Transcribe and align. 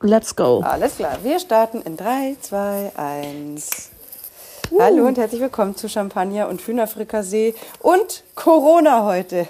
Let's 0.00 0.36
go. 0.36 0.60
Alles 0.60 0.94
klar, 0.94 1.18
wir 1.24 1.40
starten 1.40 1.82
in 1.82 1.96
3, 1.96 2.36
2, 2.40 2.92
1. 2.94 3.90
Hallo 4.78 5.04
und 5.08 5.18
herzlich 5.18 5.40
willkommen 5.40 5.74
zu 5.74 5.88
Champagner 5.88 6.46
und 6.48 6.60
Hühnerfrikassee 6.60 7.56
und 7.80 8.22
Corona 8.36 9.02
heute. 9.02 9.48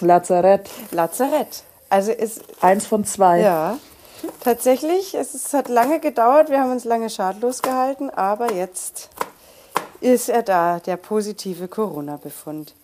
Lazarett. 0.00 0.68
Lazarett. 0.90 1.62
Also 1.88 2.12
ist, 2.12 2.42
Eins 2.60 2.84
von 2.84 3.06
zwei. 3.06 3.40
ja, 3.40 3.78
tatsächlich, 4.44 5.14
es, 5.14 5.34
ist, 5.34 5.54
hat 5.54 5.68
lange 5.68 5.98
gedauert, 5.98 6.50
wir 6.50 6.60
haben 6.60 6.72
uns 6.72 6.84
lange 6.84 7.08
schadlos 7.08 7.62
gehalten, 7.62 8.10
aber 8.10 8.52
jetzt 8.52 9.08
ist 10.02 10.28
er 10.28 10.42
da, 10.42 10.78
der 10.80 10.98
positive 10.98 11.68
Corona-Befund. 11.68 12.74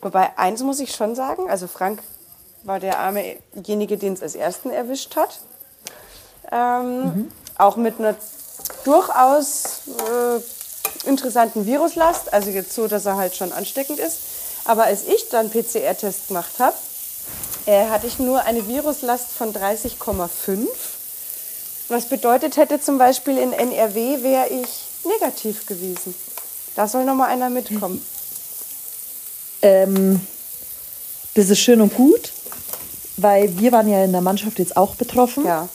Wobei, 0.00 0.30
eins 0.38 0.62
muss 0.62 0.80
ich 0.80 0.94
schon 0.94 1.14
sagen, 1.14 1.50
also 1.50 1.66
Frank 1.66 2.00
war 2.66 2.80
der 2.80 2.98
armejenige, 2.98 3.96
den 3.96 4.14
es 4.14 4.22
als 4.22 4.34
ersten 4.34 4.70
erwischt 4.70 5.16
hat. 5.16 5.38
Ähm, 6.50 7.30
Auch 7.56 7.76
mit 7.76 7.98
einer 7.98 8.14
durchaus 8.84 9.82
äh, 9.88 11.08
interessanten 11.08 11.66
Viruslast, 11.66 12.32
also 12.32 12.50
jetzt 12.50 12.74
so, 12.74 12.88
dass 12.88 13.06
er 13.06 13.16
halt 13.16 13.34
schon 13.34 13.52
ansteckend 13.52 13.98
ist. 13.98 14.18
Aber 14.64 14.84
als 14.84 15.04
ich 15.04 15.28
dann 15.28 15.50
PCR-Test 15.50 16.28
gemacht 16.28 16.58
habe, 16.58 16.76
äh, 17.66 17.88
hatte 17.88 18.06
ich 18.06 18.18
nur 18.18 18.42
eine 18.42 18.66
Viruslast 18.66 19.30
von 19.30 19.54
30,5. 19.54 20.66
Was 21.88 22.08
bedeutet 22.08 22.56
hätte 22.56 22.80
zum 22.80 22.98
Beispiel 22.98 23.38
in 23.38 23.52
NRW 23.52 24.22
wäre 24.22 24.48
ich 24.48 24.68
negativ 25.04 25.66
gewesen. 25.66 26.14
Da 26.74 26.88
soll 26.88 27.04
noch 27.04 27.14
mal 27.14 27.28
einer 27.28 27.48
mitkommen. 27.48 28.04
Ähm, 29.62 30.20
das 31.34 31.48
ist 31.48 31.60
schön 31.60 31.80
und 31.80 31.94
gut, 31.94 32.32
weil 33.16 33.58
wir 33.58 33.72
waren 33.72 33.88
ja 33.88 34.04
in 34.04 34.12
der 34.12 34.20
Mannschaft 34.20 34.58
jetzt 34.58 34.76
auch 34.76 34.94
betroffen. 34.94 35.44
Ja. 35.44 35.68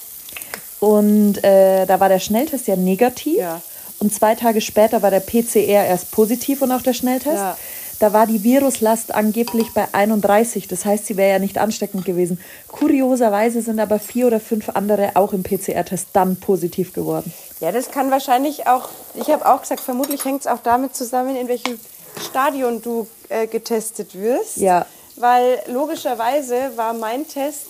Und 0.79 1.43
äh, 1.43 1.85
da 1.85 1.99
war 1.99 2.09
der 2.09 2.19
Schnelltest 2.19 2.67
ja 2.67 2.75
negativ. 2.75 3.37
Ja. 3.37 3.61
Und 3.99 4.13
zwei 4.13 4.33
Tage 4.33 4.61
später 4.61 5.03
war 5.03 5.11
der 5.11 5.19
PCR 5.19 5.85
erst 5.85 6.11
positiv 6.11 6.61
und 6.61 6.71
auch 6.71 6.81
der 6.81 6.93
Schnelltest. 6.93 7.35
Ja. 7.35 7.57
Da 7.99 8.13
war 8.13 8.25
die 8.25 8.43
Viruslast 8.43 9.13
angeblich 9.13 9.75
bei 9.75 9.87
31. 9.91 10.67
Das 10.67 10.85
heißt, 10.85 11.05
sie 11.05 11.17
wäre 11.17 11.33
ja 11.33 11.39
nicht 11.39 11.59
ansteckend 11.59 12.03
gewesen. 12.03 12.39
Kurioserweise 12.67 13.61
sind 13.61 13.79
aber 13.79 13.99
vier 13.99 14.25
oder 14.25 14.39
fünf 14.39 14.69
andere 14.69 15.11
auch 15.13 15.33
im 15.33 15.43
PCR-Test 15.43 16.07
dann 16.13 16.37
positiv 16.37 16.93
geworden. 16.93 17.31
Ja, 17.59 17.71
das 17.71 17.91
kann 17.91 18.09
wahrscheinlich 18.09 18.65
auch, 18.65 18.89
ich 19.13 19.29
habe 19.29 19.45
auch 19.45 19.61
gesagt, 19.61 19.81
vermutlich 19.81 20.25
hängt 20.25 20.41
es 20.41 20.47
auch 20.47 20.63
damit 20.63 20.95
zusammen, 20.95 21.35
in 21.35 21.47
welchem 21.47 21.79
Stadion 22.27 22.81
du 22.81 23.07
äh, 23.29 23.45
getestet 23.45 24.19
wirst. 24.19 24.57
Ja. 24.57 24.87
Weil 25.21 25.61
logischerweise 25.67 26.75
war 26.75 26.93
mein 26.93 27.27
Test 27.27 27.67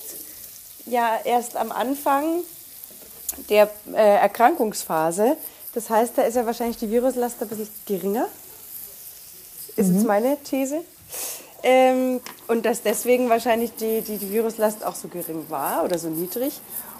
ja 0.85 1.19
erst 1.25 1.57
am 1.57 1.73
Anfang 1.73 2.43
der 3.49 3.69
äh, 3.93 4.15
Erkrankungsphase. 4.19 5.35
Das 5.73 5.89
heißt, 5.89 6.17
da 6.17 6.21
ist 6.21 6.35
ja 6.35 6.45
wahrscheinlich 6.45 6.77
die 6.77 6.89
Viruslast 6.89 7.41
ein 7.41 7.49
bisschen 7.49 7.67
geringer. 7.85 8.27
Ist 9.75 9.91
jetzt 9.91 10.05
meine 10.05 10.37
These. 10.43 10.79
Ähm, 11.61 12.21
und 12.47 12.65
dass 12.65 12.83
deswegen 12.83 13.29
wahrscheinlich 13.29 13.75
die, 13.75 13.99
die, 13.99 14.17
die 14.17 14.31
Viruslast 14.31 14.85
auch 14.85 14.95
so 14.95 15.09
gering 15.09 15.45
war 15.49 15.83
oder 15.83 15.99
so 15.99 16.07
niedrig. 16.07 16.53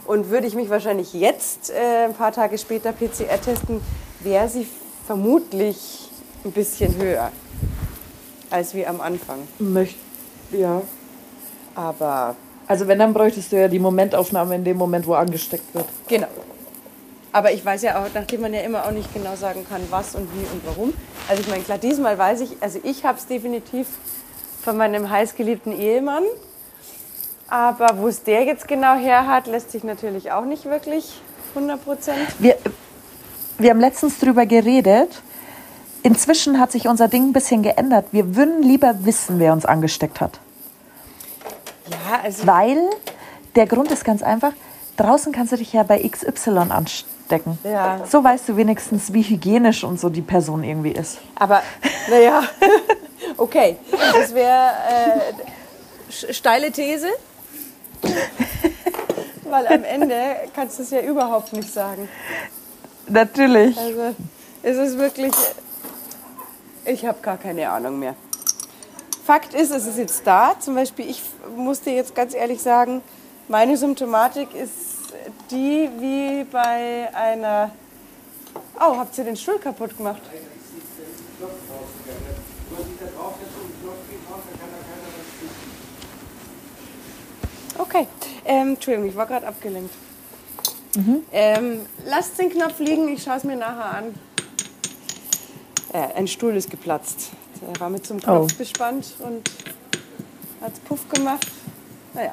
Und 0.06 0.32
würde 0.32 0.48
ich 0.48 0.56
mich 0.56 0.70
wahrscheinlich 0.70 1.14
jetzt, 1.14 1.70
äh, 1.70 2.06
ein 2.06 2.14
paar 2.14 2.34
Tage 2.34 2.58
später, 2.58 2.92
PCR 2.92 3.40
testen, 3.42 3.80
wäre 4.20 4.50
sie 4.50 4.68
vermutlich 5.08 6.10
ein 6.44 6.52
bisschen 6.52 6.94
höher 6.98 7.32
als 8.50 8.74
wie 8.74 8.86
am 8.86 9.00
Anfang. 9.00 9.48
Möcht 9.58 9.96
ja. 10.52 10.82
Aber 11.76 12.36
Also 12.68 12.88
wenn, 12.88 13.00
dann 13.00 13.14
bräuchtest 13.14 13.52
du 13.52 13.60
ja 13.60 13.68
die 13.68 13.80
Momentaufnahme 13.80 14.56
in 14.56 14.64
dem 14.64 14.78
Moment, 14.78 15.06
wo 15.08 15.14
angesteckt 15.14 15.74
wird. 15.74 15.86
genau. 16.08 16.28
Aber 17.34 17.52
ich 17.54 17.64
weiß 17.64 17.82
ja 17.84 18.02
auch, 18.02 18.08
nachdem 18.14 18.42
man 18.42 18.54
ja 18.54 18.60
immer 18.62 18.86
auch 18.86 18.92
nicht 18.92 19.14
genau 19.14 19.36
sagen 19.36 19.66
kann, 19.70 19.82
was 19.90 20.16
und 20.16 20.28
wie 20.34 20.46
und 20.52 20.62
warum. 20.66 20.94
Also 21.30 21.42
ich 21.42 21.48
meine, 21.48 21.64
klar, 21.64 21.78
diesmal 21.78 22.18
weiß 22.18 22.42
ich, 22.42 22.58
also 22.60 22.80
ich 22.84 23.06
habe 23.06 23.18
es 23.18 23.26
definitiv 23.26 23.88
von 24.64 24.76
meinem 24.76 25.10
heißgeliebten 25.10 25.78
Ehemann. 25.78 26.24
Aber 27.48 27.98
wo 27.98 28.08
es 28.08 28.24
der 28.24 28.44
jetzt 28.44 28.68
genau 28.68 28.96
her 28.96 29.28
hat, 29.28 29.48
lässt 29.48 29.72
sich 29.72 29.84
natürlich 29.84 30.32
auch 30.32 30.46
nicht 30.46 30.66
wirklich 30.66 31.22
100 31.56 31.84
Prozent. 31.84 32.28
Wir, 32.40 32.58
wir 33.58 33.70
haben 33.70 33.80
letztens 33.80 34.20
drüber 34.20 34.46
geredet. 34.46 35.22
Inzwischen 36.04 36.60
hat 36.60 36.72
sich 36.72 36.88
unser 36.88 37.08
Ding 37.08 37.30
ein 37.30 37.34
bisschen 37.34 37.62
geändert. 37.62 38.08
Wir 38.12 38.36
würden 38.36 38.64
lieber 38.64 39.06
wissen, 39.06 39.40
wer 39.40 39.54
uns 39.54 39.66
angesteckt 39.66 40.20
hat. 40.20 40.40
Ja, 41.90 42.22
also 42.24 42.48
Weil 42.48 42.90
der 43.56 43.68
Grund 43.68 43.92
ist 43.92 44.04
ganz 44.04 44.24
einfach. 44.24 44.54
Draußen 44.98 45.32
kannst 45.32 45.52
du 45.52 45.58
dich 45.58 45.74
ja 45.74 45.84
bei 45.84 46.08
XY 46.08 46.70
anstecken. 46.70 47.58
Ja. 47.64 48.02
So 48.10 48.24
weißt 48.24 48.50
du 48.50 48.58
wenigstens, 48.58 49.14
wie 49.14 49.24
hygienisch 49.24 49.84
und 49.84 50.00
so 50.00 50.10
die 50.10 50.22
Person 50.22 50.64
irgendwie 50.64 50.92
ist. 50.92 51.20
Aber, 51.36 51.62
naja, 52.10 52.44
okay. 53.38 53.78
Das 54.14 54.34
wäre 54.34 54.72
äh, 54.90 56.34
steile 56.34 56.72
These. 56.72 57.08
Weil 59.44 59.68
am 59.68 59.84
Ende 59.84 60.16
kannst 60.56 60.80
du 60.80 60.84
es 60.84 60.92
ja 60.92 61.02
überhaupt 61.02 61.54
nicht 61.54 61.72
sagen. 61.72 62.08
Natürlich. 63.08 63.78
Also 63.78 64.16
es 64.64 64.78
ist 64.78 64.98
wirklich, 64.98 65.34
ich 66.86 67.06
habe 67.06 67.20
gar 67.22 67.38
keine 67.38 67.70
Ahnung 67.70 68.00
mehr. 68.00 68.16
Fakt 69.26 69.54
ist, 69.54 69.72
es 69.72 69.86
ist 69.86 69.98
jetzt 69.98 70.26
da. 70.26 70.56
Zum 70.60 70.76
Beispiel, 70.76 71.10
ich 71.10 71.22
musste 71.56 71.92
jetzt 71.92 72.16
ganz 72.16 72.34
ehrlich 72.34 72.62
sagen, 72.62 73.02
meine 73.48 73.78
Symptomatik 73.78 74.54
ist 74.54 75.14
die 75.50 75.90
wie 76.00 76.44
bei 76.46 77.10
einer... 77.14 77.72
Oh, 78.80 78.98
habt 78.98 79.18
ihr 79.18 79.24
den 79.24 79.38
Stuhl 79.38 79.60
kaputt 79.60 79.96
gemacht? 79.96 80.22
Okay, 87.78 88.08
ähm, 88.46 88.70
Entschuldigung, 88.70 89.10
ich 89.10 89.16
war 89.16 89.28
gerade 89.28 89.48
abgelenkt. 89.48 89.94
Ähm, 91.32 91.86
lasst 92.06 92.38
den 92.38 92.50
Knopf 92.50 92.80
liegen, 92.80 93.08
ich 93.08 93.24
schaue 93.24 93.38
es 93.38 93.44
mir 93.44 93.56
nachher 93.56 93.98
an. 93.98 94.16
Äh, 95.94 96.14
ein 96.16 96.28
Stuhl 96.28 96.56
ist 96.56 96.70
geplatzt. 96.70 97.32
Der 97.62 97.80
war 97.80 97.90
mit 97.90 98.06
zum 98.06 98.20
Knopf 98.20 98.54
Oh. 98.54 98.58
gespannt 98.58 99.14
und 99.20 99.50
hat 100.62 100.72
Puff 100.86 101.08
gemacht. 101.10 101.46
Naja, 102.14 102.32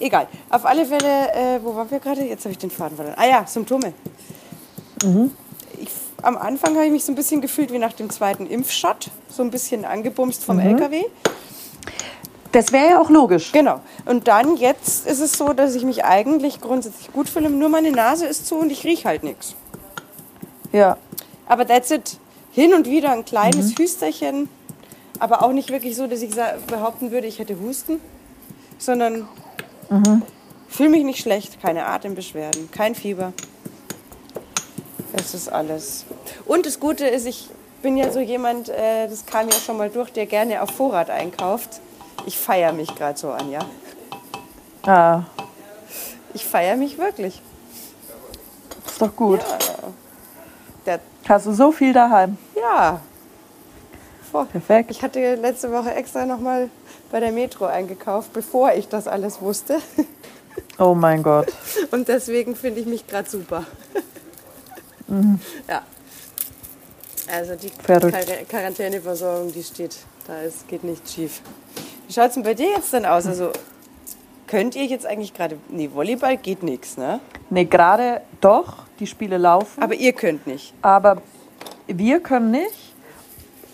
egal. 0.00 0.26
Auf 0.50 0.64
alle 0.66 0.84
Fälle, 0.84 1.32
äh, 1.32 1.60
wo 1.62 1.74
waren 1.74 1.90
wir 1.90 1.98
gerade? 1.98 2.22
Jetzt 2.24 2.44
habe 2.44 2.52
ich 2.52 2.58
den 2.58 2.70
Faden 2.70 2.96
verloren. 2.96 3.16
Ah 3.18 3.26
ja, 3.26 3.46
Symptome. 3.46 3.92
Ich, 5.78 5.88
am 6.22 6.36
Anfang 6.36 6.74
habe 6.76 6.86
ich 6.86 6.92
mich 6.92 7.04
so 7.04 7.12
ein 7.12 7.14
bisschen 7.14 7.40
gefühlt 7.40 7.72
wie 7.72 7.78
nach 7.78 7.92
dem 7.92 8.10
zweiten 8.10 8.46
Impfshot. 8.46 9.10
So 9.28 9.42
ein 9.42 9.50
bisschen 9.50 9.84
angebumst 9.84 10.44
vom 10.44 10.58
LKW. 10.58 11.04
Das 12.52 12.70
wäre 12.72 12.90
ja 12.90 13.00
auch 13.00 13.10
logisch. 13.10 13.50
Genau. 13.52 13.80
Und 14.06 14.28
dann 14.28 14.56
jetzt 14.56 15.06
ist 15.06 15.20
es 15.20 15.32
so, 15.32 15.52
dass 15.52 15.74
ich 15.74 15.84
mich 15.84 16.04
eigentlich 16.04 16.60
grundsätzlich 16.60 17.12
gut 17.12 17.28
fühle. 17.28 17.50
Nur 17.50 17.68
meine 17.68 17.90
Nase 17.90 18.26
ist 18.26 18.46
zu 18.46 18.56
und 18.56 18.70
ich 18.70 18.84
rieche 18.84 19.08
halt 19.08 19.24
nichts. 19.24 19.54
Ja. 20.72 20.96
Aber 21.46 21.66
that's 21.66 21.90
it. 21.90 22.18
Hin 22.54 22.72
und 22.72 22.86
wieder 22.88 23.10
ein 23.10 23.24
kleines 23.24 23.76
Hüsterchen. 23.76 24.48
Aber 25.18 25.42
auch 25.42 25.52
nicht 25.52 25.70
wirklich 25.70 25.96
so, 25.96 26.06
dass 26.06 26.22
ich 26.22 26.30
behaupten 26.68 27.10
würde, 27.10 27.26
ich 27.26 27.38
hätte 27.40 27.58
Husten. 27.60 28.00
Sondern 28.78 29.28
fühle 30.68 30.88
mich 30.90 31.04
nicht 31.04 31.20
schlecht. 31.20 31.60
Keine 31.60 31.86
Atembeschwerden, 31.86 32.70
kein 32.70 32.94
Fieber. 32.94 33.32
Das 35.12 35.34
ist 35.34 35.48
alles. 35.48 36.04
Und 36.46 36.66
das 36.66 36.78
Gute 36.80 37.06
ist, 37.06 37.26
ich 37.26 37.48
bin 37.82 37.96
ja 37.96 38.10
so 38.10 38.20
jemand, 38.20 38.68
äh, 38.68 39.08
das 39.08 39.26
kam 39.26 39.48
ja 39.48 39.54
schon 39.56 39.76
mal 39.76 39.90
durch, 39.90 40.10
der 40.10 40.26
gerne 40.26 40.62
auf 40.62 40.70
Vorrat 40.70 41.10
einkauft. 41.10 41.80
Ich 42.26 42.38
feiere 42.38 42.72
mich 42.72 42.94
gerade 42.94 43.18
so 43.18 43.30
an, 43.30 43.50
ja. 43.50 43.60
Ah, 44.86 45.22
Ich 46.34 46.44
feiere 46.44 46.76
mich 46.76 46.98
wirklich. 46.98 47.40
ist 48.86 49.00
doch 49.02 49.14
gut. 49.14 49.40
Der, 50.86 51.00
Hast 51.28 51.46
du 51.46 51.52
so 51.52 51.72
viel 51.72 51.92
daheim. 51.92 52.36
Ja. 52.64 53.00
Boah, 54.32 54.46
Perfekt. 54.46 54.90
Ich 54.90 55.02
hatte 55.02 55.36
letzte 55.36 55.70
Woche 55.70 55.94
extra 55.94 56.26
nochmal 56.26 56.68
bei 57.12 57.20
der 57.20 57.30
Metro 57.30 57.66
eingekauft, 57.66 58.32
bevor 58.32 58.72
ich 58.72 58.88
das 58.88 59.06
alles 59.06 59.40
wusste. 59.40 59.78
Oh 60.78 60.94
mein 60.94 61.22
Gott. 61.22 61.52
Und 61.92 62.08
deswegen 62.08 62.56
finde 62.56 62.80
ich 62.80 62.86
mich 62.86 63.06
gerade 63.06 63.28
super. 63.28 63.64
Ja. 65.68 65.82
Also 67.32 67.54
die 67.54 67.68
Verrückt. 67.68 68.12
Quar 68.12 68.36
Quarantäneversorgung, 68.48 69.52
die 69.52 69.62
steht, 69.62 69.96
da 70.26 70.40
ist, 70.40 70.66
geht 70.68 70.84
nicht 70.84 71.08
schief. 71.08 71.40
Wie 72.06 72.12
schaut 72.12 72.28
es 72.28 72.34
denn 72.34 72.42
bei 72.42 72.54
dir 72.54 72.70
jetzt 72.70 72.92
denn 72.92 73.06
aus? 73.06 73.26
Also 73.26 73.50
könnt 74.46 74.74
ihr 74.74 74.84
jetzt 74.84 75.06
eigentlich 75.06 75.32
gerade, 75.32 75.58
nee, 75.68 75.90
Volleyball 75.92 76.36
geht 76.36 76.62
nichts, 76.62 76.96
ne? 76.96 77.20
Nee, 77.50 77.64
gerade 77.64 78.20
doch, 78.40 78.84
die 78.98 79.06
Spiele 79.06 79.38
laufen. 79.38 79.82
Aber 79.82 79.94
ihr 79.94 80.12
könnt 80.12 80.46
nicht. 80.46 80.74
Aber 80.82 81.22
wir 81.86 82.20
können 82.20 82.50
nicht. 82.50 82.94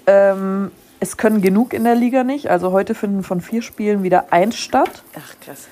Ähm, 0.07 0.71
es 1.01 1.17
können 1.17 1.41
genug 1.41 1.73
in 1.73 1.85
der 1.85 1.95
Liga 1.95 2.25
nicht. 2.25 2.51
Also 2.51 2.73
heute 2.73 2.95
finden 2.95 3.23
von 3.23 3.41
vier 3.41 3.63
Spielen 3.63 4.03
wieder 4.03 4.33
eins 4.33 4.57
statt. 4.57 5.03
Ach 5.17 5.35
krass. 5.41 5.69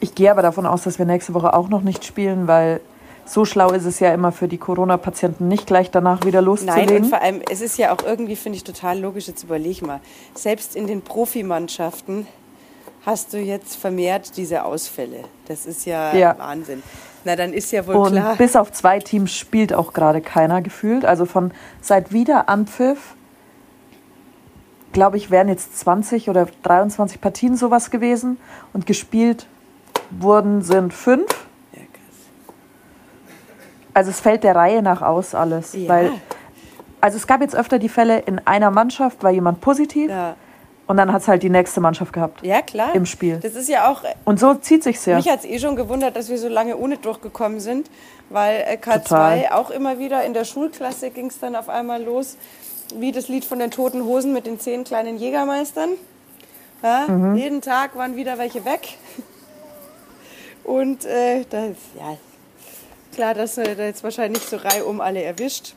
Ich 0.00 0.14
gehe 0.14 0.30
aber 0.30 0.42
davon 0.42 0.66
aus, 0.66 0.82
dass 0.82 0.98
wir 0.98 1.06
nächste 1.06 1.34
Woche 1.34 1.54
auch 1.54 1.68
noch 1.68 1.82
nicht 1.82 2.04
spielen, 2.04 2.46
weil 2.46 2.80
so 3.26 3.44
schlau 3.44 3.70
ist 3.70 3.84
es 3.84 4.00
ja 4.00 4.12
immer 4.12 4.32
für 4.32 4.48
die 4.48 4.58
Corona-Patienten 4.58 5.46
nicht 5.46 5.66
gleich 5.66 5.90
danach 5.90 6.24
wieder 6.24 6.42
loszulegen. 6.42 6.86
Nein, 6.86 7.02
und 7.04 7.08
vor 7.08 7.22
allem, 7.22 7.42
es 7.50 7.60
ist 7.60 7.78
ja 7.78 7.92
auch 7.94 8.02
irgendwie, 8.04 8.34
finde 8.34 8.56
ich, 8.56 8.64
total 8.64 8.98
logisch. 8.98 9.28
Jetzt 9.28 9.44
überleg 9.44 9.82
mal. 9.82 10.00
Selbst 10.34 10.74
in 10.74 10.86
den 10.86 11.02
Profimannschaften 11.02 12.26
hast 13.06 13.32
du 13.32 13.38
jetzt 13.38 13.76
vermehrt 13.76 14.36
diese 14.36 14.64
Ausfälle. 14.64 15.24
Das 15.46 15.66
ist 15.66 15.86
ja, 15.86 16.14
Ja. 16.14 16.36
Wahnsinn. 16.38 16.82
Na, 17.24 17.36
dann 17.36 17.52
ist 17.52 17.70
ja 17.72 17.86
wohl 17.86 17.96
Und 17.96 18.12
klar. 18.12 18.36
bis 18.36 18.56
auf 18.56 18.72
zwei 18.72 18.98
Teams 18.98 19.32
spielt 19.34 19.74
auch 19.74 19.92
gerade 19.92 20.20
keiner 20.20 20.62
gefühlt. 20.62 21.04
Also 21.04 21.26
von 21.26 21.52
seit 21.80 22.12
wieder 22.12 22.48
Anpfiff, 22.48 23.14
glaube 24.92 25.16
ich, 25.16 25.30
wären 25.30 25.48
jetzt 25.48 25.78
20 25.78 26.30
oder 26.30 26.46
23 26.62 27.20
Partien 27.20 27.56
sowas 27.56 27.90
gewesen. 27.90 28.38
Und 28.72 28.86
gespielt 28.86 29.46
wurden 30.10 30.62
sind 30.62 30.94
fünf. 30.94 31.26
Ja. 31.72 31.82
Also 33.92 34.10
es 34.10 34.20
fällt 34.20 34.44
der 34.44 34.56
Reihe 34.56 34.82
nach 34.82 35.02
aus 35.02 35.34
alles. 35.34 35.74
Ja. 35.74 35.88
Weil, 35.88 36.12
also 37.00 37.16
es 37.16 37.26
gab 37.26 37.40
jetzt 37.42 37.54
öfter 37.54 37.78
die 37.78 37.88
Fälle, 37.88 38.20
in 38.20 38.40
einer 38.46 38.70
Mannschaft 38.70 39.22
war 39.22 39.30
jemand 39.30 39.60
positiv 39.60 40.10
Ja. 40.10 40.36
Und 40.90 40.96
dann 40.96 41.12
hat 41.12 41.22
es 41.22 41.28
halt 41.28 41.44
die 41.44 41.50
nächste 41.50 41.80
Mannschaft 41.80 42.12
gehabt. 42.12 42.44
ja, 42.44 42.62
klar. 42.62 42.92
Im 42.96 43.06
Spiel. 43.06 43.38
Das 43.40 43.54
ist 43.54 43.68
ja 43.68 43.88
auch, 43.88 44.02
Und 44.24 44.40
so 44.40 44.54
zieht 44.54 44.82
sich's 44.82 45.06
ja. 45.06 45.14
mich 45.14 45.28
hat 45.28 45.38
es 45.38 45.44
eh 45.44 45.60
schon 45.60 45.76
gewundert, 45.76 46.16
dass 46.16 46.28
wir 46.28 46.36
so 46.36 46.48
lange 46.48 46.76
ohne 46.76 46.96
durchgekommen 46.96 47.60
sind, 47.60 47.88
weil 48.28 48.64
äh, 48.66 48.74
K2 48.74 49.02
Total. 49.04 49.46
auch 49.52 49.70
immer 49.70 50.00
wieder 50.00 50.24
in 50.24 50.34
der 50.34 50.44
Schulklasse 50.44 51.10
ging 51.10 51.26
es 51.26 51.38
dann 51.38 51.54
auf 51.54 51.68
einmal 51.68 52.02
los, 52.02 52.36
wie 52.96 53.12
das 53.12 53.28
Lied 53.28 53.44
von 53.44 53.60
den 53.60 53.70
Toten 53.70 54.04
Hosen 54.04 54.32
mit 54.32 54.46
den 54.46 54.58
zehn 54.58 54.82
kleinen 54.82 55.16
Jägermeistern. 55.16 55.90
Ja, 56.82 57.04
Mhm. 57.06 57.36
Jeden 57.36 57.60
Tag 57.60 57.94
waren 57.94 58.16
wieder 58.16 58.36
welche 58.38 58.64
weg. 58.64 58.98
Und 60.64 61.04
äh, 61.04 61.44
das, 61.48 61.76
ja, 61.96 62.16
klar, 63.14 63.34
dass 63.34 63.58
äh, 63.58 63.76
da 63.76 63.84
jetzt 63.84 64.02
wahrscheinlich 64.02 64.42
so 64.42 64.56
reihum 64.56 65.00
alle 65.00 65.22
erwischt. 65.22 65.74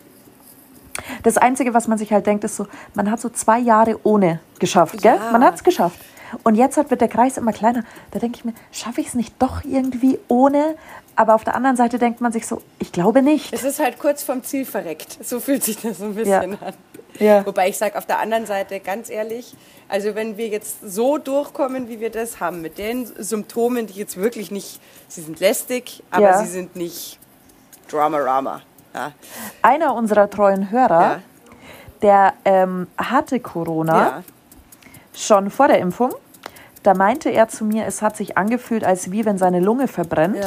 Das 1.24 1.38
Einzige, 1.38 1.74
was 1.74 1.88
man 1.88 1.98
sich 1.98 2.12
halt 2.13 2.25
denkt, 2.28 2.44
ist 2.44 2.56
so, 2.56 2.68
man 2.94 3.10
hat 3.10 3.19
so 3.19 3.30
zwei 3.30 3.60
Jahre 3.60 4.00
ohne 4.04 4.40
geschafft, 4.60 5.01
gell? 5.01 5.16
Ja. 5.16 5.31
Man 5.31 5.44
hat 5.44 5.56
es 5.56 5.63
geschafft. 5.63 6.00
Und 6.44 6.56
jetzt 6.56 6.78
halt 6.78 6.90
wird 6.90 7.01
der 7.01 7.07
Kreis 7.07 7.38
immer 7.38 7.54
kleiner. 7.54 7.84
Da 8.12 8.19
denke 8.19 8.38
ich 8.38 8.45
mir, 8.45 8.54
schaffe 8.72 9.01
ich 9.01 9.07
es 9.07 9.13
nicht 9.13 9.36
doch 9.40 9.63
irgendwie 9.63 10.19
ohne? 10.28 10.75
Aber 11.16 11.36
auf 11.36 11.44
der 11.44 11.54
anderen 11.56 11.75
Seite 11.78 12.00
denkt 12.00 12.22
man 12.22 12.31
sich 12.31 12.48
so, 12.48 12.62
ich 12.80 12.92
glaube 12.92 13.22
nicht. 13.22 13.54
Es 13.54 13.63
ist 13.63 13.80
halt 13.80 14.00
kurz 14.00 14.24
vom 14.24 14.44
Ziel 14.44 14.66
verreckt. 14.66 15.24
So 15.24 15.40
fühlt 15.40 15.63
sich 15.63 15.78
das 15.80 16.00
so 16.00 16.06
ein 16.06 16.16
bisschen 16.16 16.57
an. 16.60 16.74
Ja. 17.19 17.45
Wobei 17.45 17.69
ich 17.69 17.78
sage, 17.78 17.95
auf 18.00 18.07
der 18.07 18.19
anderen 18.19 18.48
Seite, 18.48 18.80
ganz 18.80 19.12
ehrlich, 19.12 19.56
also 19.88 20.16
wenn 20.16 20.38
wir 20.38 20.48
jetzt 20.48 20.78
so 20.81 21.19
durchkommen, 21.19 21.88
wie 21.88 22.00
wir 22.00 22.10
das 22.10 22.40
haben, 22.40 22.62
mit 22.63 22.80
den 22.80 23.06
Symptomen, 23.06 23.86
die 23.86 23.94
jetzt 23.94 24.18
wirklich 24.18 24.50
nicht, 24.50 24.80
sie 25.07 25.22
sind 25.22 25.40
lästig, 25.40 26.01
aber 26.10 26.31
Ja. 26.31 26.40
sie 26.44 26.50
sind 26.50 26.75
nicht 26.75 27.19
Drama-Rama. 27.90 28.62
Ja. 28.94 29.12
Einer 29.62 29.95
unserer 29.95 30.30
treuen 30.30 30.69
Hörer, 30.72 31.01
Ja. 31.01 31.19
der 32.01 32.34
ähm, 32.45 32.88
hatte 32.98 33.40
Corona 33.40 34.24
schon 35.16 35.50
vor 35.50 35.68
der 35.68 35.80
Impfung. 35.80 36.12
Da 36.84 36.94
meinte 36.94 37.30
er 37.30 37.48
zu 37.48 37.63
mir, 37.66 37.86
es 37.86 38.01
hat 38.01 38.18
sich 38.18 38.38
angefühlt, 38.38 38.84
als 38.84 39.12
wie 39.12 39.25
wenn 39.25 39.38
seine 39.38 39.60
Lunge 39.60 39.88
verbrennt. 39.88 40.38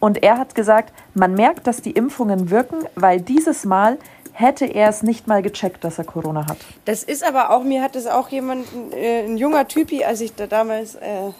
Und 0.00 0.22
er 0.22 0.38
hat 0.38 0.54
gesagt, 0.54 0.92
man 1.14 1.34
merkt, 1.34 1.66
dass 1.66 1.80
die 1.82 1.92
Impfungen 1.92 2.50
wirken, 2.50 2.84
weil 2.96 3.20
dieses 3.20 3.64
Mal 3.64 3.98
hätte 4.32 4.66
er 4.66 4.90
es 4.90 5.02
nicht 5.02 5.26
mal 5.26 5.40
gecheckt, 5.40 5.82
dass 5.84 5.98
er 5.98 6.04
Corona 6.04 6.46
hat. 6.46 6.58
Das 6.84 7.02
ist 7.02 7.24
aber 7.24 7.50
auch, 7.50 7.62
mir 7.62 7.82
hat 7.82 7.96
es 7.96 8.06
auch 8.06 8.28
jemand, 8.28 8.66
äh, 8.92 9.24
ein 9.24 9.38
junger 9.38 9.66
Typi, 9.66 10.04
als 10.04 10.20
ich 10.20 10.34
da 10.34 10.46
damals 10.46 10.96
äh, 10.96 11.30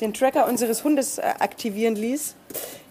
den 0.00 0.12
Tracker 0.12 0.48
unseres 0.48 0.82
Hundes 0.82 1.18
äh, 1.18 1.22
aktivieren 1.38 1.94
ließ, 1.94 2.34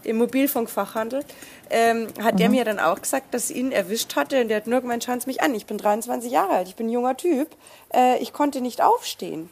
im 0.03 0.17
Mobilfunkfachhandel, 0.19 1.25
ähm, 1.71 2.07
hat 2.21 2.39
der 2.39 2.49
mir 2.49 2.65
dann 2.65 2.79
auch 2.79 3.01
gesagt, 3.01 3.33
dass 3.33 3.49
ihn 3.49 3.71
erwischt 3.71 4.15
hatte. 4.15 4.41
Und 4.41 4.49
der 4.49 4.57
hat 4.57 4.67
nur 4.67 4.81
gemeint, 4.81 5.03
schauen 5.03 5.19
Sie 5.19 5.27
mich 5.27 5.41
an, 5.41 5.55
ich 5.55 5.65
bin 5.65 5.77
23 5.77 6.31
Jahre 6.31 6.51
alt, 6.53 6.67
ich 6.67 6.75
bin 6.75 6.87
ein 6.87 6.91
junger 6.91 7.17
Typ. 7.17 7.47
Äh, 7.93 8.17
ich 8.19 8.33
konnte 8.33 8.61
nicht 8.61 8.81
aufstehen. 8.81 9.49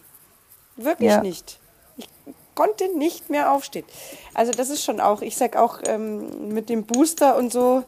Wirklich 0.76 1.10
Ja. 1.12 1.22
nicht. 1.22 1.60
Ich 1.98 2.08
konnte 2.56 2.98
nicht 2.98 3.30
mehr 3.30 3.52
aufstehen. 3.52 3.86
Also 4.34 4.52
das 4.52 4.70
ist 4.70 4.84
schon 4.84 5.00
auch, 5.00 5.22
ich 5.22 5.38
sag 5.38 5.56
auch 5.56 5.80
ähm, 5.86 6.50
mit 6.54 6.70
dem 6.70 6.84
Booster 6.86 7.38
und 7.38 7.52
so, 7.52 7.84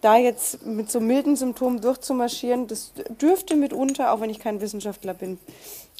da 0.00 0.16
jetzt 0.16 0.66
mit 0.66 0.90
so 0.90 1.00
milden 1.00 1.34
Symptomen 1.34 1.80
durchzumarschieren, 1.80 2.66
das 2.66 2.92
dürfte 3.20 3.56
mitunter, 3.56 4.12
auch 4.12 4.20
wenn 4.20 4.28
ich 4.30 4.38
kein 4.38 4.60
Wissenschaftler 4.60 5.14
bin, 5.14 5.38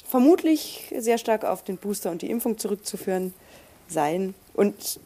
vermutlich 0.07 0.93
sehr 0.95 1.17
stark 1.17 1.43
auf 1.43 1.63
den 1.63 1.77
Booster 1.77 2.11
und 2.11 2.21
die 2.21 2.29
Impfung 2.29 2.57
zurückzuführen 2.57 3.33
sein. 3.87 4.35
Und 4.53 4.99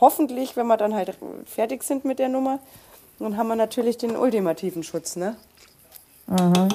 hoffentlich, 0.00 0.56
wenn 0.56 0.66
wir 0.66 0.76
dann 0.76 0.94
halt 0.94 1.16
fertig 1.46 1.82
sind 1.82 2.04
mit 2.04 2.18
der 2.18 2.28
Nummer, 2.28 2.58
dann 3.18 3.36
haben 3.36 3.48
wir 3.48 3.56
natürlich 3.56 3.98
den 3.98 4.16
ultimativen 4.16 4.82
Schutz, 4.82 5.16
ne? 5.16 5.36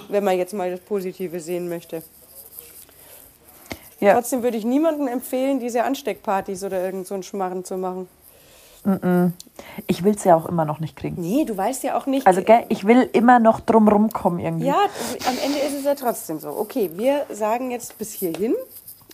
Wenn 0.10 0.24
man 0.24 0.38
jetzt 0.38 0.54
mal 0.54 0.70
das 0.70 0.82
Positive 0.82 1.40
sehen 1.40 1.70
möchte. 1.70 2.04
Ja. 4.00 4.14
Trotzdem 4.14 4.44
würde 4.44 4.58
ich 4.58 4.66
niemandem 4.66 5.08
empfehlen, 5.08 5.60
diese 5.60 5.84
Ansteckpartys 5.84 6.64
oder 6.64 6.84
irgend 6.84 7.08
so 7.08 7.14
einen 7.14 7.24
Schmarren 7.24 7.64
zu 7.64 7.78
machen. 7.78 8.10
Ich 9.88 10.04
will 10.04 10.14
es 10.14 10.24
ja 10.26 10.36
auch 10.36 10.46
immer 10.46 10.66
noch 10.66 10.80
nicht 10.80 10.96
kriegen. 10.96 11.20
Nee, 11.20 11.46
du 11.46 11.58
weißt 11.58 11.84
ja 11.84 11.98
auch 11.98 12.06
nicht. 12.06 12.28
Also 12.28 12.44
gell, 12.44 12.66
ich 12.70 12.86
will 12.86 13.10
immer 13.14 13.40
noch 13.40 13.60
drum 13.60 13.88
rumkommen 13.88 14.40
irgendwie. 14.40 14.68
Ja, 14.68 14.78
am 15.28 15.38
Ende 15.44 15.58
ist 15.58 15.74
es 15.74 15.86
ja 15.86 15.96
trotzdem 15.96 16.40
so. 16.40 16.50
Okay, 16.50 16.92
wir 16.94 17.26
sagen 17.32 17.72
jetzt 17.72 17.98
bis 17.98 18.12
hierhin. 18.12 18.54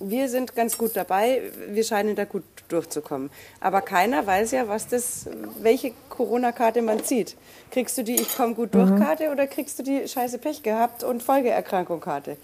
Wir 0.03 0.29
sind 0.29 0.55
ganz 0.55 0.77
gut 0.77 0.95
dabei. 0.95 1.41
Wir 1.69 1.83
scheinen 1.83 2.15
da 2.15 2.25
gut 2.25 2.43
durchzukommen. 2.69 3.29
Aber 3.59 3.81
keiner 3.81 4.25
weiß 4.25 4.51
ja, 4.51 4.67
was 4.67 4.87
das, 4.87 5.27
welche 5.61 5.93
Corona-Karte 6.09 6.81
man 6.81 7.03
zieht. 7.03 7.35
Kriegst 7.69 7.97
du 7.97 8.03
die 8.03 8.15
Ich 8.15 8.35
komme 8.35 8.53
gut 8.55 8.73
durch 8.73 8.89
Karte 8.97 9.29
oder 9.31 9.47
kriegst 9.47 9.79
du 9.79 9.83
die 9.83 10.07
Scheiße 10.07 10.37
Pech 10.37 10.63
gehabt 10.63 11.03
und 11.03 11.21
Folgeerkrankung 11.23 11.99
Karte? 12.01 12.37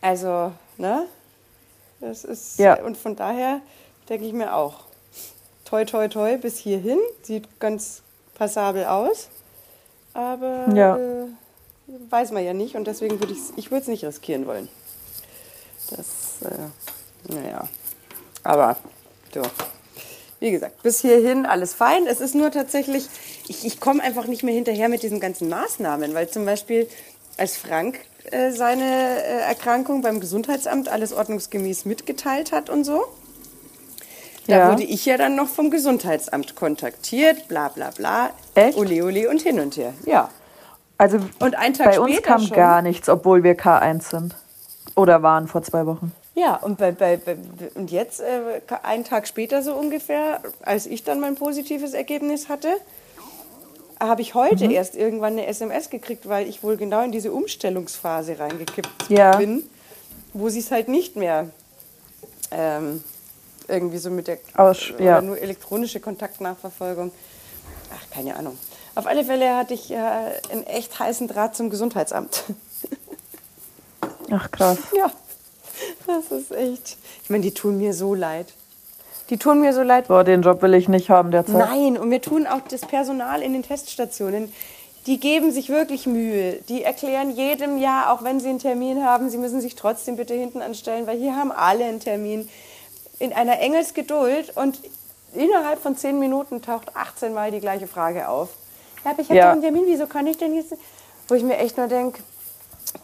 Also, 0.00 0.52
ne? 0.76 1.06
Das 2.00 2.24
ist, 2.24 2.58
Ja. 2.58 2.82
und 2.82 2.96
von 2.96 3.16
daher 3.16 3.60
denke 4.08 4.26
ich 4.26 4.32
mir 4.32 4.54
auch, 4.54 4.80
toi, 5.64 5.84
toi, 5.84 6.08
toi, 6.08 6.36
bis 6.36 6.58
hierhin. 6.58 6.98
Sieht 7.22 7.60
ganz 7.60 8.02
passabel 8.34 8.84
aus. 8.84 9.28
Aber 10.12 10.66
Ja. 10.74 10.96
äh, 10.96 11.26
weiß 12.10 12.32
man 12.32 12.44
ja 12.44 12.52
nicht 12.52 12.76
und 12.76 12.86
deswegen 12.86 13.20
würde 13.20 13.32
ich 13.32 13.40
ich 13.56 13.70
würde 13.70 13.82
es 13.82 13.88
nicht 13.88 14.04
riskieren 14.04 14.46
wollen. 14.46 14.68
Das, 15.96 16.50
äh, 16.50 17.32
naja. 17.32 17.68
Aber, 18.42 18.76
so. 19.32 19.42
Wie 20.40 20.50
gesagt, 20.50 20.82
bis 20.82 21.00
hierhin 21.00 21.46
alles 21.46 21.72
fein. 21.72 22.06
Es 22.06 22.20
ist 22.20 22.34
nur 22.34 22.50
tatsächlich, 22.50 23.06
ich, 23.48 23.64
ich 23.64 23.80
komme 23.80 24.02
einfach 24.02 24.26
nicht 24.26 24.42
mehr 24.42 24.54
hinterher 24.54 24.88
mit 24.88 25.02
diesen 25.02 25.20
ganzen 25.20 25.48
Maßnahmen, 25.48 26.12
weil 26.14 26.28
zum 26.28 26.44
Beispiel 26.44 26.86
als 27.38 27.56
Frank 27.56 27.98
äh, 28.30 28.50
seine 28.50 28.84
äh, 29.22 29.40
Erkrankung 29.40 30.02
beim 30.02 30.20
Gesundheitsamt 30.20 30.88
alles 30.88 31.12
ordnungsgemäß 31.12 31.84
mitgeteilt 31.86 32.52
hat 32.52 32.68
und 32.68 32.84
so, 32.84 33.04
da 34.46 34.56
Ja. 34.58 34.70
wurde 34.72 34.82
ich 34.82 35.06
ja 35.06 35.16
dann 35.16 35.34
noch 35.36 35.48
vom 35.48 35.70
Gesundheitsamt 35.70 36.54
kontaktiert, 36.56 37.48
bla 37.48 37.68
bla 37.68 37.90
bla. 37.90 38.30
Echt? 38.54 38.76
Ole, 38.76 39.02
ole 39.04 39.30
und 39.30 39.40
hin 39.40 39.58
und 39.60 39.76
her. 39.78 39.94
Ja. 40.04 40.28
Also 40.98 41.18
Und 41.40 41.54
einen 41.56 41.74
Tag 41.74 41.86
bei 41.92 42.00
uns 42.00 42.22
kam 42.22 42.42
schon. 42.42 42.54
gar 42.56 42.82
nichts, 42.82 43.08
obwohl 43.08 43.42
wir 43.42 43.56
K1 43.56 44.10
sind. 44.10 44.34
Oder 44.96 45.22
waren 45.22 45.48
vor 45.48 45.62
zwei 45.62 45.86
Wochen. 45.86 46.12
Ja, 46.34 46.56
und, 46.56 46.78
bei, 46.78 46.92
bei, 46.92 47.16
bei, 47.16 47.36
und 47.74 47.90
jetzt, 47.90 48.20
äh, 48.20 48.60
einen 48.82 49.04
Tag 49.04 49.26
später 49.28 49.62
so 49.62 49.74
ungefähr, 49.74 50.40
als 50.62 50.86
ich 50.86 51.04
dann 51.04 51.20
mein 51.20 51.34
positives 51.36 51.94
Ergebnis 51.94 52.48
hatte, 52.48 52.68
habe 54.00 54.22
ich 54.22 54.34
Mhm. 54.34 54.38
heute 54.38 54.64
erst 54.72 54.96
irgendwann 54.96 55.34
eine 55.34 55.46
SMS 55.46 55.90
gekriegt, 55.90 56.28
weil 56.28 56.48
ich 56.48 56.62
wohl 56.62 56.76
genau 56.76 57.02
in 57.02 57.12
diese 57.12 57.32
Umstellungsphase 57.32 58.38
reingekippt 58.38 59.08
Ja. 59.08 59.36
bin, 59.36 59.62
wo 60.32 60.48
sie 60.48 60.58
es 60.60 60.70
halt 60.70 60.88
nicht 60.88 61.16
mehr 61.16 61.48
ähm, 62.50 63.02
irgendwie 63.68 63.98
so 63.98 64.10
mit 64.10 64.26
der 64.28 64.38
Aus- 64.56 64.92
ja. 64.98 65.20
nur 65.22 65.38
elektronische 65.40 66.00
Kontaktnachverfolgung. 66.00 67.12
Ach, 67.96 68.10
keine 68.14 68.36
Ahnung. 68.36 68.58
Auf 68.96 69.06
alle 69.06 69.24
Fälle 69.24 69.56
hatte 69.56 69.74
ich 69.74 69.90
äh, 69.90 69.96
einen 69.96 70.64
echt 70.66 70.98
heißen 70.98 71.26
Draht 71.28 71.56
zum 71.56 71.70
Gesundheitsamt. 71.70 72.44
Ach 74.30 74.50
krass. 74.50 74.78
Ja, 74.96 75.10
das 76.06 76.30
ist 76.30 76.50
echt. 76.52 76.96
Ich 77.22 77.30
meine, 77.30 77.42
die 77.42 77.52
tun 77.54 77.78
mir 77.78 77.92
so 77.94 78.14
leid. 78.14 78.52
Die 79.30 79.38
tun 79.38 79.60
mir 79.60 79.72
so 79.72 79.82
leid. 79.82 80.08
Boah, 80.08 80.24
den 80.24 80.42
Job 80.42 80.60
will 80.62 80.74
ich 80.74 80.88
nicht 80.88 81.08
haben 81.10 81.30
derzeit. 81.30 81.56
Nein, 81.56 81.96
und 81.98 82.08
mir 82.08 82.20
tun 82.20 82.46
auch 82.46 82.60
das 82.68 82.82
Personal 82.82 83.42
in 83.42 83.52
den 83.54 83.62
Teststationen. 83.62 84.52
Die 85.06 85.18
geben 85.20 85.50
sich 85.50 85.68
wirklich 85.68 86.06
Mühe. 86.06 86.54
Die 86.68 86.82
erklären 86.82 87.30
jedem 87.30 87.78
Jahr, 87.78 88.12
auch 88.12 88.22
wenn 88.24 88.40
sie 88.40 88.48
einen 88.48 88.58
Termin 88.58 89.04
haben, 89.04 89.28
sie 89.30 89.36
müssen 89.38 89.60
sich 89.60 89.74
trotzdem 89.74 90.16
bitte 90.16 90.34
hinten 90.34 90.62
anstellen, 90.62 91.06
weil 91.06 91.18
hier 91.18 91.36
haben 91.36 91.52
alle 91.52 91.84
einen 91.84 92.00
Termin. 92.00 92.48
In 93.18 93.32
einer 93.32 93.58
Engelsgeduld 93.60 94.56
und 94.56 94.80
innerhalb 95.34 95.80
von 95.82 95.96
zehn 95.96 96.18
Minuten 96.18 96.62
taucht 96.62 96.96
18 96.96 97.32
Mal 97.34 97.50
die 97.50 97.60
gleiche 97.60 97.86
Frage 97.86 98.28
auf. 98.28 98.48
Ja, 99.04 99.10
aber 99.12 99.20
ich 99.22 99.28
habe 99.28 99.38
Ja. 99.38 99.52
einen 99.52 99.60
Termin, 99.62 99.84
wieso 99.86 100.06
kann 100.06 100.26
ich 100.26 100.38
denn 100.38 100.54
jetzt? 100.54 100.74
Wo 101.28 101.34
ich 101.34 101.42
mir 101.42 101.56
echt 101.58 101.76
nur 101.76 101.86
denke, 101.86 102.22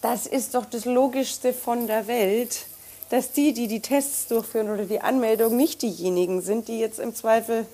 das 0.03 0.27
ist 0.27 0.55
doch 0.55 0.65
das 0.67 0.85
Logischste 0.85 1.53
von 1.53 1.87
der 1.87 2.07
Welt. 2.07 2.67
dass 3.11 3.33
die, 3.33 3.53
die 3.53 3.67
die 3.67 3.83
Tests 3.83 4.29
durchführen 4.29 4.71
oder 4.71 4.85
die 4.85 5.01
Anmeldung, 5.01 5.57
nicht 5.57 5.83
diejenigen 5.83 6.43
sind, 6.43 6.69
die 6.69 6.79
jetzt 6.79 7.01
im 7.01 7.13
Zweifel 7.13 7.67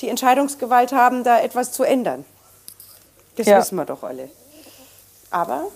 die 0.00 0.08
Entscheidungsgewalt 0.08 0.90
haben, 0.92 1.22
da 1.22 1.38
etwas 1.40 1.70
zu 1.70 1.84
ändern. 1.84 2.24
Das 3.36 3.46
Ja. 3.46 3.60
wissen 3.60 3.76
wir 3.76 3.84
doch 3.84 4.02
alle. 4.02 4.28
Aber 5.30 5.68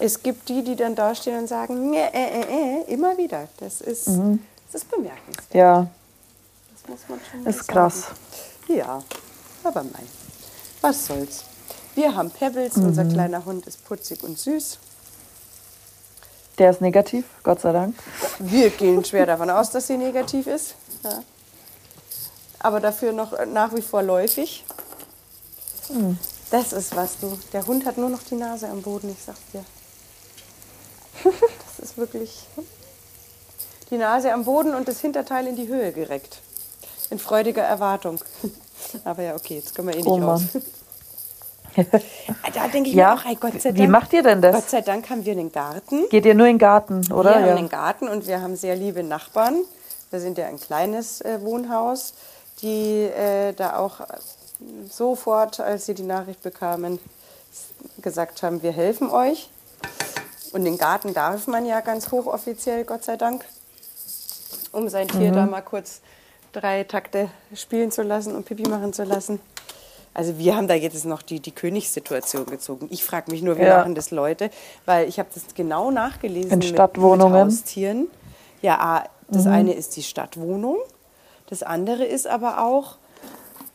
es 0.00 0.24
gibt 0.24 0.48
die, 0.48 0.64
die 0.64 0.74
dann 0.74 0.96
dastehen 0.96 1.38
und 1.38 1.46
sagen, 1.46 1.90
nee, 1.90 2.00
äh, 2.00 2.40
äh, 2.40 2.80
äh, 2.80 2.92
immer 2.92 3.16
wieder. 3.16 3.46
Das 3.58 3.80
ist, 3.80 4.08
das 4.08 4.82
ist 4.82 4.90
bemerkenswert. 4.90 5.54
Ja, 5.54 5.86
Das 6.72 6.88
muss 6.88 7.00
man 7.08 7.20
schon 7.30 7.46
ist 7.46 7.58
sagen. 7.58 7.68
krass. 7.68 8.04
Ja, 8.66 9.04
aber 9.62 9.84
mein, 9.84 10.08
was 10.80 11.06
soll's. 11.06 11.44
Wir 11.94 12.14
haben 12.14 12.30
Pebbles, 12.30 12.76
Mhm. 12.76 12.86
unser 12.86 13.04
kleiner 13.04 13.44
Hund 13.44 13.66
ist 13.66 13.84
putzig 13.84 14.22
und 14.22 14.38
süß. 14.38 14.78
Der 16.58 16.70
ist 16.70 16.80
negativ, 16.80 17.24
Gott 17.42 17.60
sei 17.60 17.72
Dank. 17.72 17.96
Wir 18.38 18.70
gehen 18.70 19.04
schwer 19.04 19.26
davon 19.26 19.50
aus, 19.50 19.70
dass 19.70 19.86
sie 19.88 19.96
negativ 19.96 20.46
ist. 20.46 20.74
Ja. 21.02 21.22
Aber 22.60 22.80
dafür 22.80 23.12
noch 23.12 23.32
äh, 23.32 23.46
nach 23.46 23.74
wie 23.74 23.82
vor 23.82 24.02
läufig. 24.02 24.64
Hm. 25.88 26.18
Das 26.50 26.72
ist 26.72 26.94
was, 26.94 27.18
du. 27.20 27.38
Der 27.52 27.66
Hund 27.66 27.84
hat 27.84 27.98
nur 27.98 28.08
noch 28.08 28.22
die 28.22 28.36
Nase 28.36 28.68
am 28.68 28.82
Boden, 28.82 29.10
ich 29.10 29.22
sag's 29.24 29.40
dir. 29.52 29.64
Das 31.76 31.90
ist 31.90 31.98
wirklich 31.98 32.46
die 33.90 33.98
Nase 33.98 34.32
am 34.32 34.44
Boden 34.44 34.74
und 34.74 34.86
das 34.88 35.00
Hinterteil 35.00 35.46
in 35.48 35.56
die 35.56 35.66
Höhe 35.66 35.92
gereckt. 35.92 36.40
In 37.10 37.18
freudiger 37.18 37.62
Erwartung. 37.62 38.20
Aber 39.04 39.22
ja, 39.22 39.34
okay, 39.34 39.56
jetzt 39.56 39.74
können 39.74 39.88
wir 39.88 39.94
eh 39.94 39.98
nicht 39.98 40.06
Oh 40.06 40.16
raus. 40.18 40.42
Da 41.76 42.68
denke 42.68 42.88
ich 42.90 42.94
Ja, 42.94 43.14
mir 43.14 43.20
auch, 43.20 43.24
ey, 43.26 43.34
Gott 43.36 43.60
sei 43.60 43.70
Dank. 43.70 43.78
wie 43.78 43.86
macht 43.88 44.12
ihr 44.12 44.22
denn 44.22 44.40
das? 44.42 44.54
Gott 44.54 44.70
sei 44.70 44.80
Dank 44.80 45.10
haben 45.10 45.24
wir 45.24 45.32
einen 45.32 45.50
Garten. 45.52 46.08
Geht 46.08 46.24
ihr 46.26 46.34
nur 46.34 46.46
in 46.46 46.54
den 46.54 46.58
Garten, 46.58 47.12
oder? 47.12 47.30
Wir 47.30 47.36
haben 47.36 47.46
ja. 47.46 47.56
einen 47.56 47.68
Garten 47.68 48.08
und 48.08 48.26
wir 48.26 48.40
haben 48.40 48.56
sehr 48.56 48.76
liebe 48.76 49.02
Nachbarn. 49.02 49.56
Wir 50.10 50.20
sind 50.20 50.38
ja 50.38 50.46
ein 50.46 50.60
kleines 50.60 51.20
äh, 51.22 51.40
Wohnhaus, 51.42 52.14
die 52.62 53.02
äh, 53.04 53.52
da 53.54 53.76
auch 53.78 54.00
äh, 54.00 54.04
sofort, 54.88 55.58
als 55.60 55.86
sie 55.86 55.94
die 55.94 56.02
Nachricht 56.04 56.42
bekamen, 56.42 56.98
gesagt 58.00 58.42
haben, 58.42 58.62
wir 58.62 58.72
helfen 58.72 59.10
euch. 59.10 59.50
Und 60.52 60.64
den 60.64 60.78
Garten 60.78 61.12
darf 61.14 61.46
man 61.48 61.66
ja 61.66 61.80
ganz 61.80 62.12
hochoffiziell, 62.12 62.84
Gott 62.84 63.02
sei 63.02 63.16
Dank, 63.16 63.44
um 64.70 64.88
sein 64.88 65.08
Tier 65.08 65.30
Mhm. 65.30 65.34
da 65.34 65.46
mal 65.46 65.62
kurz 65.62 66.00
drei 66.52 66.84
Takte 66.84 67.28
spielen 67.54 67.90
zu 67.90 68.02
lassen 68.02 68.36
und 68.36 68.44
Pipi 68.44 68.68
machen 68.68 68.92
zu 68.92 69.02
lassen. 69.02 69.40
Also 70.14 70.38
wir 70.38 70.56
haben 70.56 70.68
da 70.68 70.74
jetzt 70.74 71.04
noch 71.04 71.22
die, 71.22 71.40
die 71.40 71.50
Königssituation 71.50 72.46
gezogen. 72.46 72.86
Ich 72.90 73.04
frage 73.04 73.30
mich 73.32 73.42
nur, 73.42 73.58
wie 73.58 73.62
Ja. 73.64 73.78
machen 73.78 73.94
das 73.96 74.12
Leute? 74.12 74.48
Weil 74.86 75.08
ich 75.08 75.18
habe 75.18 75.28
das 75.34 75.42
genau 75.54 75.90
nachgelesen 75.90 76.52
In 76.52 76.58
mit, 76.60 76.68
Stadtwohnungen? 76.68 77.32
mit 77.34 77.52
Haustieren. 77.52 78.06
Ja, 78.62 79.04
das 79.28 79.46
eine 79.46 79.74
ist 79.74 79.96
die 79.96 80.02
Stadtwohnung. 80.04 80.78
Das 81.48 81.62
andere 81.62 82.04
ist 82.04 82.26
aber 82.26 82.64
auch, 82.64 82.96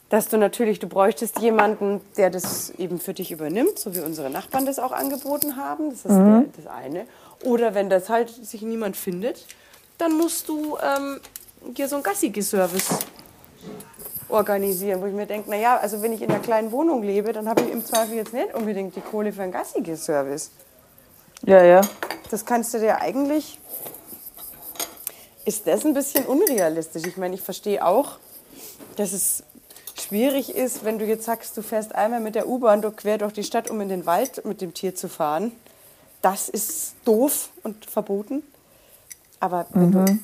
dass 0.09 0.27
du 0.29 0.37
natürlich, 0.37 0.79
du 0.79 0.87
bräuchtest 0.87 1.39
jemanden, 1.39 2.01
der 2.17 2.29
das 2.31 2.71
eben 2.71 2.99
für 2.99 3.13
dich 3.13 3.31
übernimmt, 3.31 3.77
so 3.77 3.93
wie 3.93 3.99
unsere 3.99 4.29
Nachbarn 4.29 4.65
das 4.65 4.79
auch 4.79 4.91
angeboten 4.91 5.55
haben. 5.57 5.89
Das 5.91 5.99
ist 5.99 6.07
der, 6.07 6.45
das 6.55 6.67
eine. 6.67 7.05
Oder 7.43 7.75
wenn 7.75 7.89
das 7.89 8.09
halt 8.09 8.29
sich 8.29 8.61
niemand 8.63 8.97
findet, 8.97 9.45
dann 9.97 10.17
musst 10.17 10.47
du 10.49 10.77
ähm, 10.81 11.19
dir 11.75 11.87
so 11.87 11.95
einen 11.95 12.03
Gassigi-Service 12.03 12.87
organisieren, 14.29 15.01
wo 15.01 15.05
ich 15.05 15.13
mir 15.13 15.25
denke, 15.25 15.49
naja, 15.49 15.77
also 15.77 16.01
wenn 16.01 16.13
ich 16.13 16.21
in 16.21 16.29
einer 16.31 16.39
kleinen 16.39 16.71
Wohnung 16.71 17.03
lebe, 17.03 17.33
dann 17.33 17.47
habe 17.49 17.61
ich 17.63 17.71
im 17.71 17.85
Zweifel 17.85 18.15
jetzt 18.15 18.33
nicht 18.33 18.53
unbedingt 18.53 18.95
die 18.95 19.01
Kohle 19.01 19.33
für 19.33 19.41
einen 19.43 19.51
Gassigi-Service. 19.51 20.51
ja, 21.45 21.63
ja. 21.63 21.81
Das 22.31 22.45
kannst 22.45 22.73
du 22.75 22.79
dir 22.79 23.01
eigentlich. 23.01 23.59
Ist 25.45 25.65
das 25.65 25.83
ein 25.83 25.95
bisschen 25.95 26.25
unrealistisch? 26.25 27.03
Ich 27.07 27.17
meine, 27.17 27.33
ich 27.33 27.41
verstehe 27.41 27.83
auch, 27.83 28.19
dass 28.97 29.13
es 29.13 29.43
schwierig 29.99 30.53
ist, 30.55 30.85
wenn 30.85 30.99
du 30.99 31.05
jetzt 31.05 31.25
sagst, 31.25 31.57
du 31.57 31.63
fährst 31.63 31.95
einmal 31.95 32.19
mit 32.19 32.35
der 32.35 32.47
U-Bahn 32.47 32.83
durch- 32.83 32.97
quer 32.97 33.17
durch 33.17 33.33
die 33.33 33.43
Stadt, 33.43 33.71
um 33.71 33.81
in 33.81 33.89
den 33.89 34.05
Wald 34.05 34.45
mit 34.45 34.61
dem 34.61 34.75
Tier 34.75 34.93
zu 34.93 35.09
fahren. 35.09 35.51
Das 36.21 36.49
ist 36.49 36.93
doof 37.05 37.49
und 37.63 37.85
verboten. 37.89 38.43
Aber 39.39 39.65
wenn 39.71 39.91
du 39.91 40.19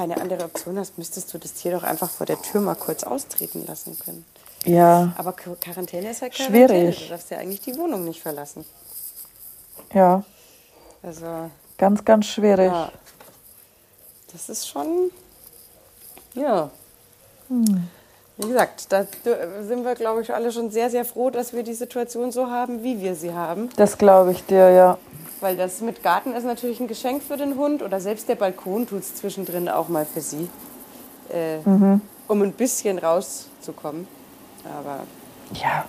keine 0.00 0.18
andere 0.18 0.44
Option 0.44 0.78
hast, 0.78 0.96
müsstest 0.96 1.32
du 1.34 1.38
das 1.38 1.52
Tier 1.52 1.72
doch 1.72 1.82
einfach 1.82 2.08
vor 2.08 2.24
der 2.24 2.40
Tür 2.40 2.62
mal 2.62 2.74
kurz 2.74 3.04
austreten 3.04 3.66
lassen 3.66 3.98
können. 3.98 4.24
Ja, 4.64 5.12
Aber 5.18 5.32
Qu- 5.32 5.56
Quarantäne 5.60 6.10
ist 6.10 6.22
ja 6.22 6.30
Quarantäne. 6.30 6.68
Schwierig. 6.68 7.02
Du 7.04 7.08
darfst 7.10 7.30
ja 7.30 7.36
eigentlich 7.36 7.60
die 7.60 7.76
Wohnung 7.76 8.04
nicht 8.04 8.22
verlassen. 8.22 8.64
ja. 9.92 10.22
Also 11.02 11.50
Ganz, 11.78 12.04
ganz 12.04 12.26
schwierig. 12.26 12.70
Ja. 12.70 12.92
Das 14.32 14.48
ist 14.50 14.68
schon. 14.68 15.10
Ja. 16.34 16.70
Wie 17.48 18.46
gesagt, 18.46 18.86
da 18.92 19.06
sind 19.66 19.84
wir, 19.84 19.94
glaube 19.94 20.20
ich, 20.22 20.32
alle 20.34 20.52
schon 20.52 20.70
sehr, 20.70 20.88
sehr 20.90 21.04
froh, 21.06 21.30
dass 21.30 21.52
wir 21.54 21.62
die 21.62 21.72
Situation 21.74 22.32
so 22.32 22.50
haben, 22.50 22.82
wie 22.82 23.00
wir 23.00 23.14
sie 23.14 23.32
haben. 23.32 23.70
Das 23.76 23.96
glaube 23.98 24.32
ich 24.32 24.44
dir, 24.44 24.70
ja. 24.70 24.98
Weil 25.40 25.56
das 25.56 25.80
mit 25.80 26.02
Garten 26.02 26.32
ist 26.34 26.44
natürlich 26.44 26.80
ein 26.80 26.88
Geschenk 26.88 27.22
für 27.22 27.36
den 27.36 27.56
Hund 27.56 27.82
oder 27.82 28.00
selbst 28.00 28.28
der 28.28 28.34
Balkon 28.34 28.86
tut 28.86 29.00
es 29.00 29.14
zwischendrin 29.14 29.68
auch 29.68 29.88
mal 29.88 30.04
für 30.04 30.20
sie, 30.20 30.48
äh, 31.30 31.58
um 32.28 32.42
ein 32.42 32.52
bisschen 32.52 32.98
rauszukommen. 32.98 34.06
Aber 34.64 35.00
Ja. 35.54 35.84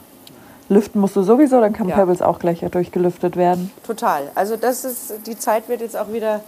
Lüften 0.70 1.02
musst 1.02 1.18
du 1.18 1.22
sowieso, 1.24 1.60
dann 1.60 1.74
kann 1.74 1.90
Ja. 1.90 1.96
Pebbles 1.96 2.22
auch 2.22 2.40
gleich 2.40 2.62
durchgelüftet 2.62 3.36
werden. 3.36 3.72
Total. 3.86 4.32
Also 4.36 4.56
das 4.56 4.86
ist, 4.86 5.14
die 5.28 5.38
Zeit 5.38 5.68
wird 5.68 5.82
jetzt 5.82 5.98
auch 5.98 6.14
wieder 6.14 6.42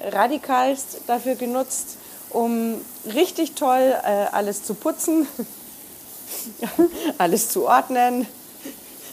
radikalst 0.00 1.02
dafür 1.06 1.34
genutzt, 1.34 1.98
um 2.30 2.76
richtig 3.14 3.54
toll 3.54 3.94
äh, 4.02 4.26
alles 4.32 4.64
zu 4.64 4.72
putzen, 4.74 5.26
alles 7.18 7.50
zu 7.50 7.66
ordnen. 7.66 8.26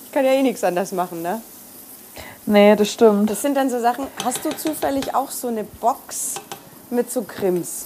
Ich 0.06 0.12
kann 0.14 0.24
ja 0.24 0.32
eh 0.32 0.42
nichts 0.44 0.64
anders 0.64 0.94
machen, 0.94 1.22
ne? 1.22 1.42
Nee, 2.46 2.76
das 2.76 2.90
stimmt. 2.92 3.30
Das 3.30 3.42
sind 3.42 3.56
dann 3.56 3.70
so 3.70 3.80
Sachen, 3.80 4.08
hast 4.24 4.44
du 4.44 4.50
zufällig 4.56 5.16
auch 5.16 5.32
so 5.32 5.48
eine 5.48 5.64
Box 5.64 6.36
mit 6.90 7.12
so 7.12 7.22
Krims? 7.24 7.86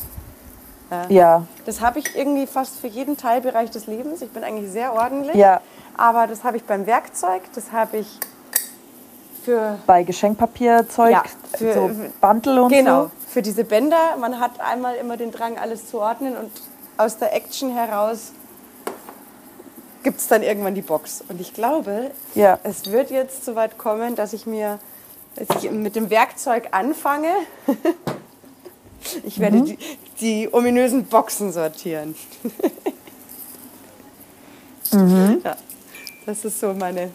Ja, 1.09 1.43
Das 1.65 1.81
habe 1.81 1.99
ich 1.99 2.15
irgendwie 2.15 2.47
fast 2.47 2.79
für 2.79 2.87
jeden 2.87 3.17
Teilbereich 3.17 3.69
des 3.71 3.87
Lebens. 3.87 4.21
Ich 4.21 4.29
bin 4.31 4.43
eigentlich 4.45 4.71
sehr 4.71 4.93
ordentlich. 4.93 5.35
Ja. 5.35 5.59
Aber 5.97 6.27
das 6.27 6.45
habe 6.45 6.55
ich 6.57 6.63
beim 6.63 6.85
Werkzeug, 6.85 7.41
das 7.55 7.73
habe 7.73 7.97
ich 7.97 8.07
für 9.43 9.77
bei 9.85 10.03
Geschenkpapierzeug, 10.03 11.11
Ja, 11.11 11.23
für- 11.57 11.73
so 11.73 11.89
Bantel 12.21 12.59
und 12.59 12.69
Genau, 12.69 13.03
so. 13.05 13.11
für 13.27 13.41
diese 13.41 13.65
Bänder. 13.65 14.15
Man 14.17 14.39
hat 14.39 14.59
einmal 14.61 14.95
immer 14.95 15.17
den 15.17 15.31
Drang, 15.31 15.57
alles 15.57 15.89
zu 15.89 15.99
ordnen 15.99 16.37
und 16.37 16.51
aus 16.97 17.17
der 17.17 17.33
Action 17.35 17.69
heraus 17.75 18.31
gibt 20.07 20.21
es 20.21 20.27
dann 20.29 20.41
irgendwann 20.41 20.73
die 20.73 20.81
Box. 20.81 21.21
Und 21.27 21.41
ich 21.41 21.53
glaube, 21.53 22.11
Ja. 22.33 22.59
es 22.63 22.89
wird 22.93 23.11
jetzt 23.11 23.43
so 23.43 23.55
weit 23.55 23.77
kommen, 23.77 24.15
dass 24.15 24.31
ich 24.31 24.45
mir 24.45 24.79
dass 25.35 25.61
ich 25.61 25.69
mit 25.69 25.97
dem 25.97 26.09
Werkzeug 26.09 26.69
anfange. 26.71 27.27
Ich 29.25 29.37
Mhm. 29.37 29.41
werde 29.41 29.61
die, 29.63 29.77
die 30.21 30.49
ominösen 30.53 31.03
Boxen 31.05 31.51
sortieren. 31.51 32.15
Mhm. 34.93 35.41
Ja, 35.45 35.57
das 36.25 36.45
ist 36.45 36.59
so 36.61 36.73
meine, 36.73 37.11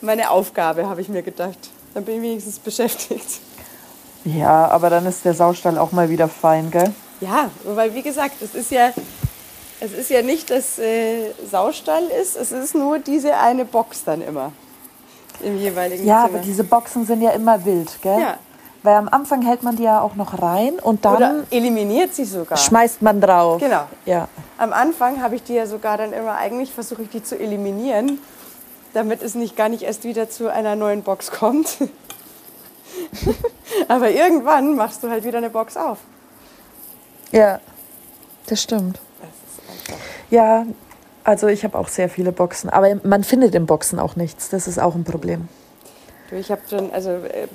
meine 0.00 0.30
Aufgabe, 0.30 0.88
habe 0.88 1.00
ich 1.00 1.08
mir 1.08 1.22
gedacht. 1.22 1.58
Dann 1.94 2.04
bin 2.04 2.16
ich 2.16 2.22
wenigstens 2.22 2.58
beschäftigt. 2.60 3.40
Ja, 4.24 4.68
aber 4.68 4.90
dann 4.90 5.04
ist 5.06 5.24
der 5.24 5.34
Saustall 5.34 5.76
auch 5.78 5.90
mal 5.92 6.08
wieder 6.08 6.28
fein, 6.28 6.70
gell? 6.70 6.92
Ja, 7.20 7.50
weil 7.64 7.94
wie 7.94 8.02
gesagt, 8.02 8.40
es 8.42 8.54
ist 8.54 8.70
ja, 8.70 8.92
es 9.80 9.92
ist 9.92 10.10
ja 10.10 10.22
nicht, 10.22 10.50
dass 10.50 10.78
äh, 10.78 11.32
Saustall 11.50 12.04
ist, 12.20 12.36
es 12.36 12.52
ist 12.52 12.74
nur 12.74 12.98
diese 12.98 13.36
eine 13.36 13.64
Box 13.64 14.04
dann 14.04 14.22
immer 14.22 14.52
im 15.40 15.56
jeweiligen 15.58 16.04
Ja, 16.04 16.24
Zimmer. 16.24 16.36
aber 16.38 16.44
diese 16.44 16.64
Boxen 16.64 17.06
sind 17.06 17.22
ja 17.22 17.30
immer 17.30 17.64
wild, 17.64 18.00
gell? 18.02 18.20
Ja. 18.20 18.38
Weil 18.82 18.94
am 18.94 19.08
Anfang 19.08 19.42
hält 19.42 19.62
man 19.62 19.76
die 19.76 19.82
ja 19.84 20.00
auch 20.00 20.14
noch 20.14 20.40
rein 20.40 20.74
und 20.80 21.04
dann 21.04 21.16
Oder 21.16 21.44
eliminiert 21.50 22.14
sie 22.14 22.24
sogar. 22.24 22.56
schmeißt 22.58 23.02
man 23.02 23.20
drauf. 23.20 23.60
Genau. 23.60 23.82
Ja. 24.06 24.28
Am 24.56 24.72
Anfang 24.72 25.20
habe 25.22 25.34
ich 25.36 25.42
die 25.42 25.54
ja 25.54 25.66
sogar 25.66 25.96
dann 25.98 26.12
immer, 26.12 26.36
eigentlich 26.36 26.72
versuche 26.72 27.02
ich 27.02 27.08
die 27.10 27.22
zu 27.22 27.38
eliminieren, 27.38 28.18
damit 28.94 29.22
es 29.22 29.34
nicht 29.34 29.56
gar 29.56 29.68
nicht 29.68 29.82
erst 29.82 30.04
wieder 30.04 30.30
zu 30.30 30.48
einer 30.52 30.74
neuen 30.76 31.02
Box 31.02 31.30
kommt. 31.32 31.76
aber 33.88 34.10
irgendwann 34.10 34.76
machst 34.76 35.02
du 35.02 35.10
halt 35.10 35.24
wieder 35.24 35.38
eine 35.38 35.50
Box 35.50 35.76
auf. 35.76 35.98
Ja, 37.32 37.60
das 38.46 38.62
stimmt. 38.62 39.00
Ja, 40.30 40.66
also 41.24 41.46
ich 41.46 41.64
habe 41.64 41.78
auch 41.78 41.88
sehr 41.88 42.08
viele 42.08 42.32
Boxen, 42.32 42.70
aber 42.70 43.00
man 43.04 43.24
findet 43.24 43.54
in 43.54 43.66
Boxen 43.66 43.98
auch 43.98 44.16
nichts. 44.16 44.48
Das 44.50 44.66
ist 44.66 44.78
auch 44.78 44.94
ein 44.94 45.04
Problem. 45.04 45.48
Du, 46.30 46.36
ich 46.36 46.50
habe 46.50 46.60
schon, 46.68 46.92
also 46.92 47.10
äh, 47.10 47.48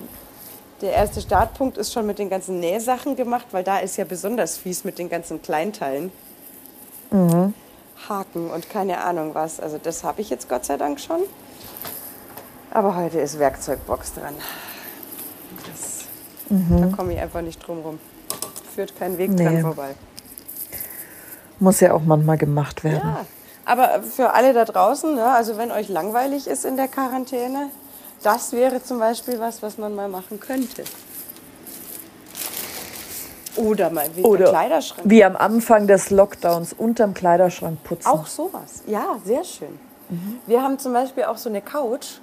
der 0.82 0.94
erste 0.94 1.22
Startpunkt 1.22 1.78
ist 1.78 1.94
schon 1.94 2.06
mit 2.06 2.20
den 2.20 2.30
ganzen 2.30 2.60
Nähsachen 2.60 3.16
gemacht, 3.16 3.48
weil 3.52 3.64
da 3.64 3.78
ist 3.80 3.98
ja 3.98 4.06
besonders 4.06 4.58
fies 4.58 4.84
mit 4.84 5.00
den 5.00 5.10
ganzen 5.10 5.42
Kleinteilen. 5.42 6.12
Haken 8.10 8.50
und 8.50 8.70
keine 8.70 9.04
Ahnung 9.04 9.36
was. 9.36 9.60
Also 9.60 9.80
das 9.82 10.04
habe 10.04 10.22
ich 10.22 10.30
jetzt 10.30 10.50
Gott 10.50 10.66
sei 10.66 10.78
Dank 10.78 11.00
schon. 11.00 11.22
Aber 12.72 12.96
heute 12.96 13.20
ist 13.20 13.38
Werkzeugbox 13.38 14.16
dran. 14.16 14.34
Das 15.68 16.06
Da 16.50 16.96
komme 16.96 17.14
ich 17.14 17.20
einfach 17.20 17.42
nicht 17.42 17.66
drum 17.66 17.80
rum. 17.82 18.00
Führt 18.76 18.98
kein 18.98 19.18
Weg 19.20 19.38
dran 19.38 19.56
Nee. 19.56 19.62
vorbei. 19.62 19.94
Muss 21.60 21.80
ja 21.80 21.94
auch 21.94 22.04
manchmal 22.04 22.38
gemacht 22.38 22.84
werden. 22.84 23.02
Ja, 23.04 23.26
aber 23.66 24.04
für 24.04 24.34
alle 24.34 24.54
da 24.54 24.66
draußen, 24.66 25.16
ne, 25.16 25.26
also 25.26 25.58
wenn 25.58 25.72
euch 25.72 25.90
langweilig 25.90 26.48
ist 26.48 26.66
in 26.66 26.76
der 26.76 26.88
Quarantäne, 26.88 27.70
das 28.22 28.52
wäre 28.54 28.84
zum 28.84 29.00
Beispiel 29.00 29.40
was, 29.40 29.62
was 29.62 29.78
man 29.78 29.96
mal 29.96 30.10
machen 30.10 30.40
könnte. 30.40 30.84
Oder 33.56 33.92
mal 33.92 34.08
wegen 34.16 34.28
Oder 34.28 34.50
Kleiderschrank. 34.50 35.08
wie 35.08 35.24
am 35.24 35.36
Anfang 35.36 35.86
des 35.86 36.10
Lockdowns 36.10 36.74
unterm 36.74 37.14
Kleiderschrank 37.14 37.84
putzen. 37.84 38.08
Auch 38.08 38.26
sowas. 38.26 38.82
Ja, 38.88 39.18
sehr 39.24 39.44
schön. 39.44 39.80
Wir 40.48 40.62
haben 40.62 40.80
zum 40.80 40.94
Beispiel 40.94 41.24
auch 41.26 41.38
so 41.38 41.50
eine 41.50 41.62
Couch, 41.62 42.18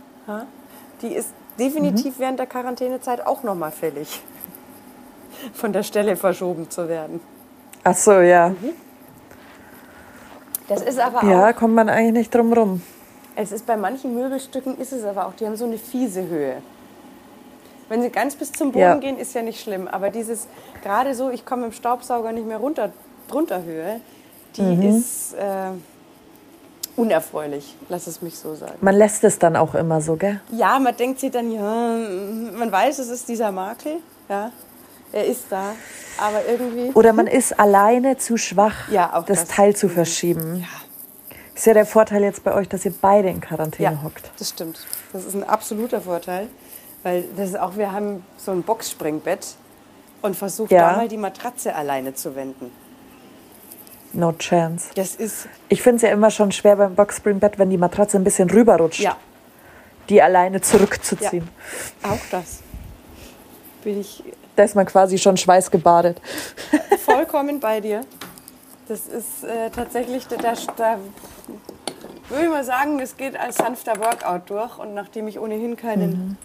die 1.03 1.15
ist 1.15 1.31
definitiv 1.59 2.19
während 2.19 2.39
der 2.39 2.47
Quarantänezeit 2.47 3.27
auch 3.27 3.43
nochmal 3.43 3.71
fällig. 3.71 4.23
Von 5.55 5.73
der 5.73 5.83
Stelle 5.83 6.17
verschoben 6.17 6.69
zu 6.69 6.89
werden. 6.89 7.21
Ach 7.85 7.95
so, 7.95 8.21
ja. 8.21 8.55
Das 10.71 10.83
ist 10.83 10.99
aber 10.99 11.23
Ja, 11.29 11.51
auch, 11.51 11.57
kommt 11.57 11.75
man 11.75 11.89
eigentlich 11.89 12.13
nicht 12.13 12.35
drum 12.35 12.53
rum. 12.53 12.83
es 13.37 13.53
ist 13.53 13.67
bei 13.67 13.77
manchen 13.77 14.15
Möbelstücken 14.15 14.79
ist 14.79 14.93
es 14.93 15.05
aber 15.05 15.27
auch, 15.27 15.35
die 15.35 15.45
haben 15.47 15.57
so 15.57 15.65
eine 15.65 15.79
fiese 15.79 16.27
Höhe. 16.27 16.63
Wenn 17.89 18.03
sie 18.03 18.11
ganz 18.11 18.37
bis 18.37 18.53
zum 18.53 18.71
Boden 18.71 18.81
Ja. 18.83 18.95
gehen, 18.97 19.19
ist 19.19 19.35
ja 19.35 19.43
nicht 19.43 19.61
schlimm. 19.61 19.89
Aber 19.89 20.11
dieses, 20.11 20.47
gerade 20.85 21.15
so, 21.15 21.29
ich 21.31 21.45
komme 21.45 21.67
im 21.67 21.73
Staubsauger 21.73 22.31
nicht 22.33 22.47
mehr 22.47 22.59
runter, 22.59 22.93
drunter 23.29 23.65
Höhe, 23.65 24.01
die 24.57 24.63
Mhm. 24.63 24.83
ist 24.83 25.35
äh, 25.35 25.71
unerfreulich, 26.97 27.75
lass 27.89 28.07
es 28.07 28.23
mich 28.23 28.39
so 28.39 28.55
sagen. 28.55 28.75
Man 28.81 28.95
lässt 28.95 29.25
es 29.25 29.39
dann 29.41 29.57
auch 29.57 29.75
immer 29.75 30.01
so, 30.01 30.15
gell? 30.17 30.41
Ja, 30.53 30.79
man 30.79 30.97
denkt 30.97 31.19
sich 31.19 31.31
dann, 31.33 31.51
ja, 31.51 31.97
man 32.57 32.71
weiß, 32.71 32.99
es 33.01 33.09
ist 33.09 33.29
dieser 33.29 33.51
Makel, 33.51 33.97
ja, 34.29 34.53
er 35.13 35.25
ist 35.27 35.45
da, 35.51 35.73
aber 36.19 36.45
irgendwie, 36.49 36.91
Oder 36.95 37.13
man 37.13 37.27
ist 37.27 37.59
alleine 37.59 38.17
zu 38.19 38.37
schwach, 38.37 38.89
Ja, 38.91 39.23
das, 39.27 39.47
das. 39.47 39.49
Teil 39.49 39.75
zu 39.77 39.89
verschieben. 39.89 40.67
Ist 41.55 41.67
ja 41.67 41.75
der 41.75 41.87
Vorteil 41.87 42.23
jetzt 42.23 42.43
bei 42.45 42.55
euch, 42.55 42.69
dass 42.69 42.85
ihr 42.85 42.95
beide 43.01 43.29
in 43.29 43.41
Quarantäne 43.41 43.93
ja, 43.97 44.03
hockt. 44.03 44.31
das 44.39 44.49
stimmt. 44.51 44.87
Das 45.13 45.25
ist 45.25 45.35
ein 45.35 45.45
absoluter 45.45 46.01
Vorteil, 46.01 46.47
weil 47.03 47.25
das 47.37 47.51
ist 47.51 47.59
auch, 47.59 47.77
wir 47.77 47.93
haben 47.93 48.25
so 48.39 48.51
ein 48.53 48.63
Boxspringbett 48.63 49.47
und 50.23 50.37
versucht 50.37 50.71
Ja. 50.71 50.91
da 50.93 50.97
mal 50.97 51.09
die 51.09 51.17
Matratze 51.19 51.75
alleine 51.75 52.15
zu 52.15 52.35
wenden. 52.37 52.71
No 54.13 54.33
chance. 54.33 54.89
Das 54.97 55.15
ist, 55.17 55.49
Ich 55.69 55.83
finde 55.83 55.97
es 55.97 56.03
ja 56.03 56.09
immer 56.11 56.31
schon 56.31 56.51
schwer 56.51 56.77
beim 56.77 56.95
Boxspringbett, 56.95 57.59
wenn 57.59 57.71
die 57.71 57.79
Matratze 57.79 58.17
ein 58.17 58.25
bisschen 58.25 58.51
rüberrutscht, 58.51 59.01
ja, 59.01 59.17
die 60.09 60.21
alleine 60.23 60.61
zurückzuziehen. 60.63 61.49
auch 62.03 62.19
das. 62.31 62.61
Bin 63.85 64.01
ich 64.01 64.25
Da 64.61 64.65
ist 64.65 64.75
man 64.75 64.85
quasi 64.85 65.17
schon 65.17 65.39
schweißgebadet. 65.39 66.21
vollkommen 67.07 67.61
bei 67.61 67.81
dir. 67.81 68.03
Das 68.89 69.07
ist 69.07 69.43
äh, 69.43 69.71
tatsächlich, 69.71 70.27
da, 70.27 70.37
da, 70.77 70.99
würde 72.29 72.45
ich 72.45 72.51
mal 72.51 72.63
sagen, 72.63 73.01
es 73.01 73.17
geht 73.17 73.41
als 73.41 73.57
sanfter 73.57 73.97
Workout 73.99 74.51
durch. 74.51 74.79
Und 74.79 74.93
nachdem 74.93 75.29
ich 75.29 75.39
ohnehin 75.41 75.79
keinen 75.79 76.37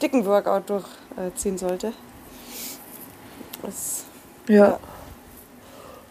dicken 0.00 0.24
Workout 0.24 0.62
durchziehen 0.70 1.58
sollte, 1.58 1.92
ist, 3.68 4.06
Ja. 4.46 4.78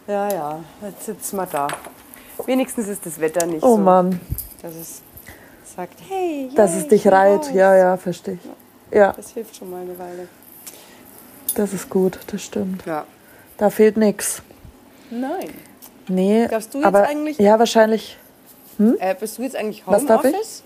ja, 0.06 0.32
ja, 0.32 0.60
jetzt 0.84 1.08
sitzen 1.08 1.38
wir 1.38 1.48
da. 1.48 1.70
Wenigstens 2.46 2.88
ist 2.88 3.04
das 3.04 3.20
Wetter 3.20 3.48
nicht 3.48 3.64
Oh 3.64 3.78
so, 3.78 3.82
Mann, 3.82 4.20
dass 4.62 4.76
es 4.76 5.02
sagt, 5.76 5.96
hey, 6.08 6.52
dass 6.56 6.74
yay, 6.74 6.82
es 6.82 6.88
dich 6.88 7.08
reiht. 7.08 7.40
raus. 7.40 7.52
Ja, 7.52 7.76
ja, 7.76 7.98
verstehe 7.98 8.36
ich. 8.36 8.96
Ja, 8.96 9.12
Das 9.14 9.32
hilft 9.32 9.56
schon 9.56 9.72
mal 9.72 9.82
eine 9.82 9.98
Weile. 9.98 10.28
Das 11.60 11.74
ist 11.74 11.90
gut, 11.90 12.20
das 12.28 12.42
stimmt. 12.44 12.86
Ja. 12.86 13.06
Da 13.58 13.70
fehlt 13.70 13.98
nichts. 13.98 14.42
Nein. 15.10 15.50
Nee, 16.08 16.48
Darfst 16.48 16.74
du 16.74 16.78
jetzt 16.80 16.88
aber 16.88 17.08
eigentlich- 17.08 17.38
ja, 17.38 17.60
wahrscheinlich. 17.60 18.18
Äh, 19.00 19.16
bist 19.20 19.38
du 19.38 19.42
jetzt 19.42 19.56
eigentlich 19.56 19.84
Was? 19.88 20.04
Homeoffice? 20.04 20.64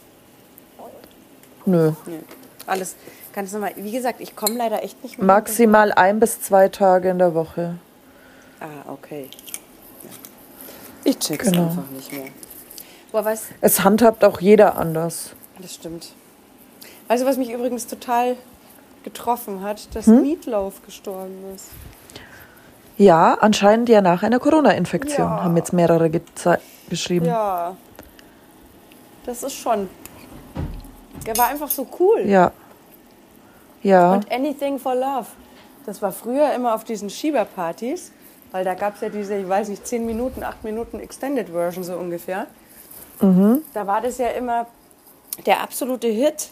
Nö. 1.66 1.94
Nee. 2.06 2.20
Alles 2.68 2.96
ganz 3.34 3.52
normal. 3.54 3.72
Wie 3.78 3.92
gesagt, 3.92 4.20
ich 4.22 4.36
komme 4.36 4.56
leider 4.56 4.84
echt 4.84 5.02
nicht 5.04 5.18
mehr. 5.18 5.26
Maximal 5.26 5.92
ein 5.94 6.20
bis 6.20 6.42
zwei 6.42 6.68
Tage 6.70 7.10
in 7.10 7.20
der 7.20 7.34
Woche. 7.34 7.76
Ah, 8.60 8.92
okay. 8.92 9.30
Ja. 10.04 10.10
Ich 11.06 11.20
check's 11.20 11.46
Genau. 11.52 11.68
einfach 11.68 11.90
nicht 11.92 12.12
mehr. 12.12 12.26
Boah, 13.12 13.24
weißt 13.26 13.46
Es 13.62 13.84
handhabt 13.84 14.24
auch 14.24 14.40
jeder 14.42 14.78
anders. 14.78 15.32
das 15.60 15.74
stimmt. 15.76 16.14
Weißt 17.08 17.24
du, 17.24 17.28
was 17.28 17.38
mich 17.38 17.52
übrigens 17.52 17.88
total 17.88 18.36
getroffen 19.04 19.62
hat? 19.64 19.94
Dass 19.96 20.06
Hm? 20.08 20.22
Meatloaf 20.22 20.84
gestorben 20.86 21.36
ist. 21.56 21.70
Ja, 22.98 23.36
anscheinend 23.40 23.90
ja 23.90 24.02
nach 24.02 24.22
einer 24.24 24.40
Corona-Infektion, 24.40 25.28
Ja. 25.28 25.44
haben 25.44 25.58
jetzt 25.58 25.74
mehrere 25.74 26.06
geze- 26.08 26.60
geschrieben. 26.90 27.26
Ja. 27.26 27.76
Das 29.26 29.44
ist 29.44 29.54
schon. 29.56 29.90
Der 31.26 31.38
war 31.38 31.48
einfach 31.48 31.70
so 31.70 31.88
cool. 32.00 32.22
Ja. 32.26 32.52
Ja. 33.84 34.14
Und 34.14 34.32
Anything 34.32 34.78
for 34.80 34.94
Love. 34.96 35.28
Das 35.86 36.02
war 36.02 36.12
früher 36.12 36.54
immer 36.54 36.76
auf 36.76 36.84
diesen 36.84 37.10
Schieberpartys, 37.10 38.12
weil 38.52 38.64
da 38.64 38.76
gab 38.76 38.96
es 38.96 39.02
ja 39.02 39.10
diese, 39.10 39.36
ich 39.36 39.50
weiß 39.50 39.70
nicht, 39.70 39.88
10 39.88 40.06
Minuten, 40.06 40.44
8 40.44 40.64
Minuten 40.64 41.00
Extended 41.00 41.50
Version 41.50 41.84
so 41.84 41.96
ungefähr. 41.96 42.46
Da 43.20 43.86
war 43.88 44.02
das 44.02 44.18
ja 44.18 44.30
immer 44.30 44.66
der 45.46 45.62
absolute 45.62 46.08
Hit, 46.08 46.50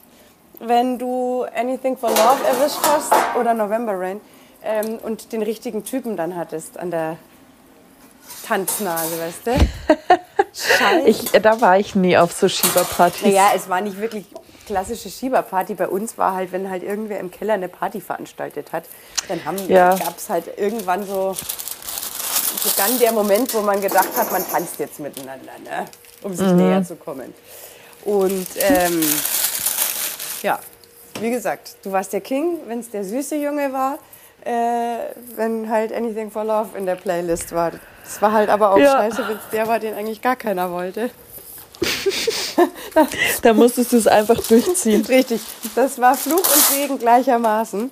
wenn 0.59 0.97
du 0.97 1.45
Anything 1.55 1.97
for 1.97 2.09
Love 2.09 2.43
erwischt 2.45 2.79
hast 2.83 3.11
oder 3.39 3.53
November 3.53 3.93
Rain 3.99 4.21
ähm, 4.63 4.97
und 5.03 5.31
den 5.31 5.41
richtigen 5.41 5.83
Typen 5.85 6.17
dann 6.17 6.35
hattest 6.35 6.77
an 6.77 6.91
der 6.91 7.17
Tanznase, 8.45 9.19
weißt 9.19 9.47
du? 9.47 9.51
Scheiße. 10.53 10.99
Ich, 11.07 11.33
äh, 11.33 11.39
da 11.39 11.61
war 11.61 11.77
ich 11.77 11.95
nie 11.95 12.17
auf 12.17 12.31
so 12.33 12.49
Schieberpartys. 12.49 13.21
Naja, 13.23 13.51
es 13.55 13.69
war 13.69 13.81
nicht 13.81 13.99
wirklich 13.99 14.25
klassische 14.65 15.09
Schieberparty. 15.09 15.75
Bei 15.75 15.87
uns 15.87 16.17
war 16.17 16.35
halt, 16.35 16.51
wenn 16.51 16.69
halt 16.69 16.83
irgendwer 16.83 17.19
im 17.19 17.31
Keller 17.31 17.53
eine 17.53 17.69
Party 17.69 18.01
veranstaltet 18.01 18.71
hat, 18.71 18.83
dann 19.27 19.39
Ja. 19.67 19.95
gab 19.95 20.17
es 20.17 20.29
halt 20.29 20.57
irgendwann 20.57 21.05
so, 21.05 21.35
begann 22.63 22.99
der 22.99 23.11
Moment, 23.11 23.53
wo 23.53 23.61
man 23.61 23.81
gedacht 23.81 24.09
hat, 24.15 24.31
man 24.31 24.45
tanzt 24.47 24.79
jetzt 24.79 24.99
miteinander, 24.99 25.53
ne? 25.63 25.85
um 26.21 26.35
sich 26.35 26.51
näher 26.51 26.83
zu 26.83 26.95
kommen. 26.95 27.33
Und 28.05 28.47
ähm, 28.59 29.01
ja, 30.41 30.59
wie 31.19 31.31
gesagt, 31.31 31.75
du 31.83 31.91
warst 31.91 32.13
der 32.13 32.21
King, 32.21 32.59
wenn 32.67 32.79
es 32.79 32.89
der 32.89 33.03
süße 33.03 33.35
Junge 33.35 33.71
war, 33.73 33.97
äh, 34.45 35.13
wenn 35.35 35.69
halt 35.69 35.91
Anything 35.93 36.31
for 36.31 36.43
Love 36.45 36.77
in 36.77 36.85
der 36.85 36.95
Playlist 36.95 37.51
war. 37.53 37.71
Das 38.03 38.21
war 38.21 38.31
halt 38.31 38.49
aber 38.49 38.71
auch 38.71 38.77
Ja. 38.77 38.93
scheiße, 38.93 39.27
wenn 39.27 39.35
es 39.37 39.43
der 39.51 39.67
war, 39.67 39.79
den 39.79 39.93
eigentlich 39.93 40.21
gar 40.21 40.35
keiner 40.35 40.71
wollte. 40.71 41.09
Da 43.41 43.53
musstest 43.53 43.93
du 43.93 43.97
es 43.97 44.07
einfach 44.07 44.35
durchziehen. 44.47 45.05
Richtig, 45.05 45.39
das 45.75 45.99
war 46.01 46.15
Fluch 46.15 46.35
und 46.39 46.63
Segen 46.73 46.99
gleichermaßen. 46.99 47.89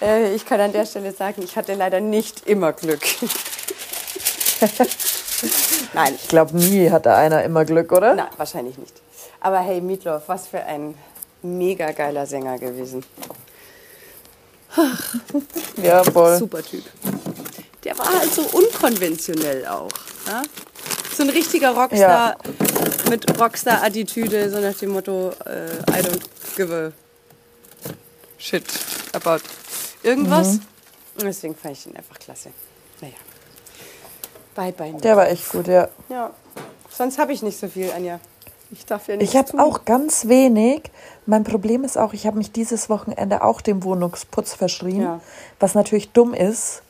Äh, 0.00 0.34
ich 0.34 0.44
kann 0.44 0.60
an 0.60 0.72
der 0.72 0.84
Stelle 0.86 1.12
sagen, 1.12 1.42
ich 1.42 1.54
hatte 1.56 1.74
leider 1.74 2.00
nicht 2.00 2.48
immer 2.48 2.72
Glück. 2.72 3.02
Nein, 5.92 6.14
Ich 6.20 6.28
glaube, 6.28 6.56
nie 6.56 6.90
hatte 6.90 7.14
einer 7.14 7.44
immer 7.44 7.64
Glück, 7.64 7.92
oder? 7.92 8.14
na, 8.14 8.28
wahrscheinlich 8.36 8.76
nicht. 8.78 8.94
Aber 9.42 9.58
hey, 9.58 9.80
Meatloaf, 9.80 10.28
was 10.28 10.46
für 10.46 10.62
ein 10.64 10.94
mega 11.42 11.90
geiler 11.90 12.26
Sänger 12.26 12.58
gewesen. 12.58 13.04
Jawohl. 15.82 16.38
Super 16.38 16.62
Typ. 16.62 16.84
Der 17.82 17.98
war 17.98 18.20
halt 18.20 18.32
so 18.32 18.42
unkonventionell 18.42 19.66
auch. 19.66 19.90
Ja? 20.28 20.42
So 21.16 21.24
ein 21.24 21.30
richtiger 21.30 21.74
Rockstar 21.74 22.36
mit 23.10 23.38
Rockstar-Attitüde, 23.38 24.48
so 24.48 24.60
nach 24.60 24.74
dem 24.74 24.90
Motto, 24.90 25.32
äh, 25.44 25.72
I 25.90 26.02
don't 26.02 26.22
give 26.56 26.72
a 26.72 26.92
shit 28.38 28.64
about 29.12 29.40
irgendwas. 30.04 30.60
Und 31.16 31.24
deswegen 31.24 31.56
fand 31.56 31.76
ich 31.76 31.86
ihn 31.86 31.96
einfach 31.96 32.18
klasse. 32.20 32.52
Naja. 33.00 33.14
Bye, 34.54 34.72
bye. 34.72 34.92
Der 35.00 35.16
war 35.16 35.28
echt 35.28 35.48
gut, 35.50 35.66
ja. 35.66 35.88
Ja. 36.08 36.30
Sonst 36.96 37.18
habe 37.18 37.32
ich 37.32 37.42
nicht 37.42 37.58
so 37.58 37.66
viel, 37.66 37.90
Anja. 37.90 38.20
Ich 38.72 38.86
darf 38.86 39.06
ja 39.06 39.16
nichts 39.16 39.32
Ich 39.34 39.38
habe 39.38 39.62
auch 39.62 39.84
ganz 39.84 40.28
wenig. 40.28 40.90
Mein 41.26 41.44
Problem 41.44 41.84
ist 41.84 41.98
auch, 41.98 42.14
ich 42.14 42.26
habe 42.26 42.38
mich 42.38 42.52
dieses 42.52 42.88
Wochenende 42.88 43.42
auch 43.44 43.60
dem 43.60 43.84
Wohnungsputz 43.84 44.54
verschrien, 44.54 45.02
Ja. 45.02 45.20
was 45.60 45.74
natürlich 45.74 46.10
dumm 46.12 46.32
ist, 46.34 46.82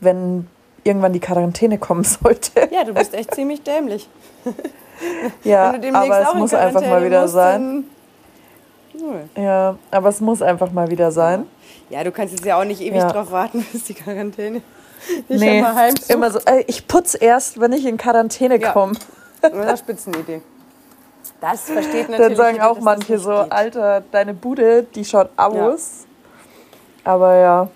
wenn 0.00 0.48
irgendwann 0.84 1.12
die 1.12 1.20
Quarantäne 1.20 1.78
kommen 1.78 2.04
sollte. 2.22 2.68
Ja, 2.72 2.84
du 2.84 2.92
bist 2.92 3.14
echt 3.14 3.34
ziemlich 3.34 3.62
dämlich. 3.62 4.08
Ja, 5.42 5.74
aber 5.94 6.20
es 6.28 6.34
muss 6.34 6.54
einfach 6.54 6.80
mal 6.82 7.04
wieder 7.04 7.22
musst, 7.22 7.34
sein. 7.34 7.84
Ja, 9.36 9.76
aber 9.90 10.08
es 10.10 10.20
muss 10.20 10.42
einfach 10.42 10.70
mal 10.70 10.90
wieder 10.90 11.10
sein. 11.10 11.46
Ja, 11.90 12.04
du 12.04 12.12
kannst 12.12 12.34
jetzt 12.34 12.44
ja 12.44 12.60
auch 12.60 12.64
nicht 12.64 12.80
ewig 12.80 13.00
Ja. 13.00 13.10
drauf 13.10 13.32
warten, 13.32 13.66
bis 13.72 13.82
die 13.84 13.94
Quarantäne 13.94 14.62
dich 15.28 15.40
Nee, 15.40 15.64
immer 16.08 16.30
so. 16.30 16.38
Ich 16.68 16.86
putz 16.86 17.16
erst, 17.20 17.58
wenn 17.60 17.72
ich 17.72 17.84
in 17.84 17.96
Quarantäne 17.96 18.60
Ja. 18.60 18.70
komme. 18.72 18.92
Eine 19.40 19.76
Spitzenidee. 19.76 20.40
Das 21.42 21.62
versteht 21.62 22.08
natürlich 22.08 22.28
Dann 22.28 22.36
sagen 22.36 22.60
auch 22.60 22.78
manche 22.78 23.18
so, 23.18 23.30
geht. 23.42 23.52
Alter, 23.52 24.02
deine 24.12 24.32
Bude, 24.32 24.84
die 24.84 25.04
schaut 25.04 25.28
aus. 25.36 26.06
Aber 27.02 27.34
ja, 27.34 27.68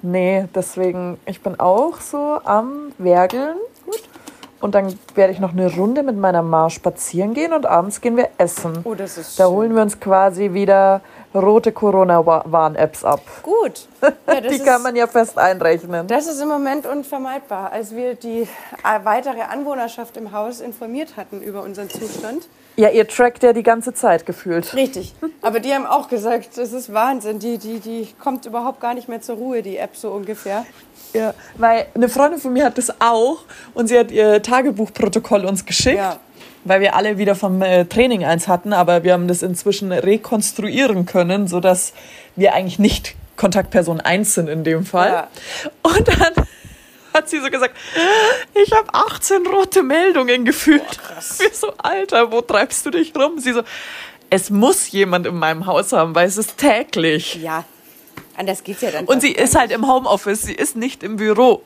nee, 0.00 0.46
deswegen, 0.54 1.18
ich 1.26 1.42
bin 1.42 1.58
auch 1.58 2.00
so 2.00 2.38
am 2.44 2.92
Werkeln. 2.98 3.56
Gut. 3.84 4.00
Und 4.60 4.76
dann 4.76 4.96
werde 5.16 5.32
ich 5.32 5.40
noch 5.40 5.52
eine 5.52 5.74
Runde 5.74 6.04
mit 6.04 6.16
meiner 6.16 6.42
Ma 6.42 6.70
spazieren 6.70 7.34
gehen 7.34 7.52
und 7.52 7.66
abends 7.66 8.00
gehen 8.00 8.16
wir 8.16 8.28
essen. 8.38 8.78
Oh, 8.84 8.94
das 8.94 9.18
ist 9.18 9.40
Da 9.40 9.46
schön. 9.46 9.52
holen 9.52 9.74
wir 9.74 9.82
uns 9.82 9.98
quasi 9.98 10.52
wieder 10.52 11.00
rote 11.34 11.72
Corona-Warn-Apps 11.72 13.04
ab. 13.04 13.20
Gut. 13.42 13.86
Ja, 14.26 14.40
das 14.40 14.50
Die 14.52 14.56
ist, 14.58 14.66
kann 14.66 14.82
man 14.82 14.94
ja 14.96 15.06
fest 15.06 15.38
einrechnen. 15.38 16.06
das 16.06 16.26
ist 16.26 16.40
im 16.40 16.48
Moment 16.48 16.84
unvermeidbar. 16.86 17.72
Als 17.72 17.94
wir 17.94 18.14
die 18.14 18.42
äh, 18.42 18.46
weitere 19.04 19.40
Anwohnerschaft 19.42 20.16
im 20.18 20.32
Haus 20.32 20.60
informiert 20.60 21.16
hatten 21.16 21.40
über 21.40 21.62
unseren 21.62 21.88
Zustand. 21.88 22.46
Ja, 22.76 22.90
ihr 22.90 23.06
trackt 23.08 23.42
ja 23.42 23.52
die 23.54 23.62
ganze 23.62 23.94
Zeit 23.94 24.26
gefühlt. 24.26 24.74
Richtig. 24.74 25.14
Aber 25.40 25.60
die 25.60 25.72
haben 25.72 25.86
auch 25.86 26.08
gesagt, 26.08 26.58
das 26.58 26.72
ist 26.72 26.92
Wahnsinn. 26.92 27.38
Die, 27.38 27.56
die, 27.56 27.80
die 27.80 28.08
kommt 28.22 28.44
überhaupt 28.44 28.80
gar 28.80 28.92
nicht 28.94 29.08
mehr 29.08 29.22
zur 29.22 29.36
Ruhe, 29.36 29.62
die 29.62 29.78
App 29.78 29.96
so 29.96 30.10
ungefähr. 30.10 30.66
Ja, 31.14 31.32
weil 31.56 31.86
eine 31.94 32.08
Freundin 32.10 32.40
von 32.40 32.52
mir 32.52 32.64
hat 32.66 32.76
das 32.76 32.92
auch 33.00 33.38
und 33.72 33.86
sie 33.86 33.98
hat 33.98 34.10
ihr 34.10 34.42
Tagebuchprotokoll 34.42 35.44
uns 35.46 35.64
geschickt, 35.64 35.96
Ja. 35.98 36.16
Weil 36.64 36.80
wir 36.80 36.96
alle 36.96 37.18
wieder 37.18 37.34
vom 37.34 37.62
äh, 37.62 37.84
Training 37.84 38.24
eins 38.24 38.48
hatten, 38.48 38.72
aber 38.72 39.04
wir 39.04 39.12
haben 39.12 39.28
das 39.28 39.42
inzwischen 39.42 39.92
rekonstruieren 39.92 41.06
können, 41.06 41.46
sodass 41.46 41.92
wir 42.36 42.54
eigentlich 42.54 42.78
nicht 42.78 43.14
Kontaktperson 43.36 44.00
1 44.00 44.34
sind 44.34 44.48
in 44.48 44.64
dem 44.64 44.84
Fall. 44.84 45.10
Ja. 45.10 45.28
Und 45.82 46.08
dann 46.08 46.46
hat 47.14 47.28
sie 47.28 47.40
so 47.40 47.48
gesagt, 47.50 47.74
ich 48.54 48.72
habe 48.72 48.88
18 48.92 49.46
rote 49.46 49.82
Meldungen 49.82 50.44
gefühlt. 50.44 50.98
Wir 51.38 51.50
so, 51.52 51.72
Alter, 51.78 52.32
wo 52.32 52.40
treibst 52.40 52.86
du 52.86 52.90
dich 52.90 53.14
rum? 53.14 53.38
Sie 53.38 53.52
so, 53.52 53.62
es 54.30 54.50
muss 54.50 54.90
jemand 54.90 55.26
in 55.26 55.36
meinem 55.36 55.66
Haus 55.66 55.92
haben, 55.92 56.14
weil 56.14 56.26
es 56.26 56.38
ist 56.38 56.58
täglich. 56.58 57.36
Ja. 57.36 57.64
Anders 58.36 58.64
geht's 58.64 58.80
ja 58.80 58.90
dann. 58.90 59.04
Und 59.04 59.20
sie 59.20 59.32
ist 59.32 59.56
halt 59.56 59.70
im 59.70 59.86
Homeoffice, 59.86 60.42
sie 60.42 60.54
ist 60.54 60.76
nicht 60.76 61.02
im 61.02 61.16
Büro. 61.16 61.62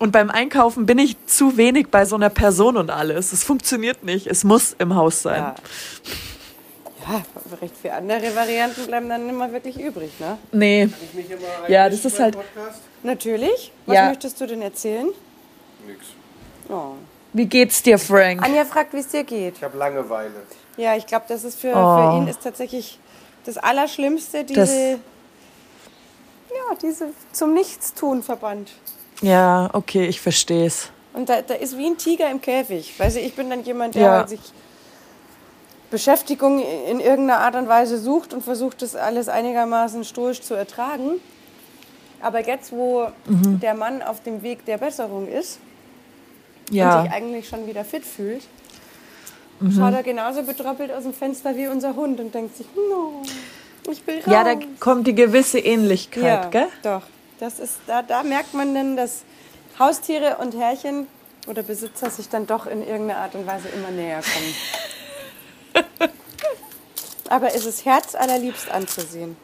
Und 0.00 0.12
beim 0.12 0.30
Einkaufen 0.30 0.86
bin 0.86 0.98
ich 0.98 1.14
zu 1.26 1.56
wenig 1.58 1.88
bei 1.90 2.06
so 2.06 2.16
einer 2.16 2.30
Person 2.30 2.76
und 2.78 2.90
alles. 2.90 3.32
Es 3.32 3.44
funktioniert 3.44 4.02
nicht. 4.02 4.26
Es 4.26 4.42
muss 4.44 4.74
im 4.78 4.94
Haus 4.96 5.20
sein. 5.22 5.52
Ja. 7.06 7.12
ja, 7.12 7.22
recht 7.60 7.74
viele 7.80 7.94
andere 7.94 8.34
Varianten 8.34 8.86
bleiben 8.86 9.10
dann 9.10 9.28
immer 9.28 9.52
wirklich 9.52 9.78
übrig, 9.78 10.10
ne? 10.18 10.38
Nee. 10.52 10.88
Ich 11.02 11.12
mich 11.14 11.30
immer 11.30 11.68
Ja, 11.68 11.88
das 11.90 12.02
ist 12.06 12.18
halt- 12.18 12.34
Podcast? 12.34 12.80
Natürlich. 13.02 13.72
Was 13.84 13.94
Ja. 13.94 14.08
möchtest 14.08 14.40
du 14.40 14.46
denn 14.46 14.62
erzählen? 14.62 15.08
Nix. 15.86 16.06
Oh. 16.70 16.92
Wie 17.34 17.44
geht's 17.46 17.82
dir, 17.82 17.98
Frank? 17.98 18.42
Anja 18.42 18.64
fragt, 18.64 18.94
wie 18.94 18.98
es 19.00 19.08
dir 19.08 19.24
geht. 19.24 19.56
Ich 19.58 19.62
habe 19.62 19.76
Langeweile. 19.76 20.32
Ja, 20.78 20.96
ich 20.96 21.06
glaube, 21.06 21.26
das 21.28 21.44
ist 21.44 21.60
für, 21.60 21.74
Oh. 21.76 22.12
für 22.12 22.16
ihn 22.22 22.28
ist 22.28 22.42
tatsächlich 22.42 22.98
das 23.44 23.58
Allerschlimmste, 23.58 24.44
diese, 24.44 24.60
Das- 24.60 24.70
ja, 26.50 26.74
diese 26.82 27.08
zum 27.32 27.52
Nichtstun 27.52 28.22
verbannt. 28.22 28.70
Ja, 29.22 29.68
okay, 29.72 30.06
ich 30.06 30.20
versteh's. 30.20 30.88
Und 31.12 31.28
da, 31.28 31.42
da 31.42 31.54
ist 31.54 31.76
wie 31.76 31.86
ein 31.86 31.98
Tiger 31.98 32.30
im 32.30 32.40
Käfig. 32.40 32.94
Weißt 32.98 33.16
du, 33.16 33.20
ich 33.20 33.34
bin 33.34 33.50
dann 33.50 33.64
jemand, 33.64 33.94
der 33.94 34.02
Ja. 34.02 34.10
halt 34.12 34.28
sich 34.30 34.40
Beschäftigung 35.90 36.60
in 36.88 37.00
irgendeiner 37.00 37.40
Art 37.40 37.56
und 37.56 37.68
Weise 37.68 37.98
sucht 37.98 38.32
und 38.32 38.42
versucht, 38.42 38.80
das 38.82 38.94
alles 38.94 39.28
einigermaßen 39.28 40.04
stoisch 40.04 40.40
zu 40.40 40.54
ertragen. 40.54 41.14
Aber 42.22 42.46
jetzt, 42.46 42.70
wo 42.72 43.08
Mhm. 43.26 43.58
der 43.60 43.74
Mann 43.74 44.00
auf 44.02 44.22
dem 44.22 44.42
Weg 44.42 44.64
der 44.66 44.78
Besserung 44.78 45.26
ist 45.26 45.58
und 46.68 46.74
Ja. 46.76 47.02
sich 47.02 47.10
eigentlich 47.10 47.48
schon 47.48 47.66
wieder 47.66 47.84
fit 47.84 48.04
fühlt, 48.04 48.42
Mhm. 49.58 49.72
schaut 49.72 49.92
er 49.94 50.02
genauso 50.04 50.42
betröppelt 50.44 50.92
aus 50.92 51.02
dem 51.02 51.12
Fenster 51.12 51.56
wie 51.56 51.66
unser 51.66 51.96
Hund 51.96 52.20
und 52.20 52.32
denkt 52.34 52.56
sich, 52.56 52.66
no, 52.76 53.22
ich 53.90 54.06
will 54.06 54.16
raus. 54.18 54.26
Ja, 54.26 54.44
da 54.44 54.54
kommt 54.78 55.06
die 55.08 55.14
gewisse 55.14 55.58
Ähnlichkeit, 55.58 56.22
Ja, 56.22 56.50
gell? 56.50 56.68
doch. 56.82 57.02
Das 57.40 57.58
ist, 57.58 57.78
da, 57.86 58.02
da 58.02 58.22
merkt 58.22 58.52
man 58.52 58.74
dann, 58.74 58.96
dass 58.96 59.22
Haustiere 59.78 60.36
und 60.36 60.54
Herrchen 60.54 61.06
oder 61.46 61.62
Besitzer 61.62 62.10
sich 62.10 62.28
dann 62.28 62.46
doch 62.46 62.66
in 62.66 62.86
irgendeiner 62.86 63.20
Art 63.20 63.34
und 63.34 63.46
Weise 63.46 63.68
immer 63.68 63.90
näher 63.90 64.20
kommen. 65.72 65.88
Aber 67.30 67.54
es 67.54 67.64
ist 67.64 67.86
herzallerliebst 67.86 68.70
anzusehen. 68.70 69.38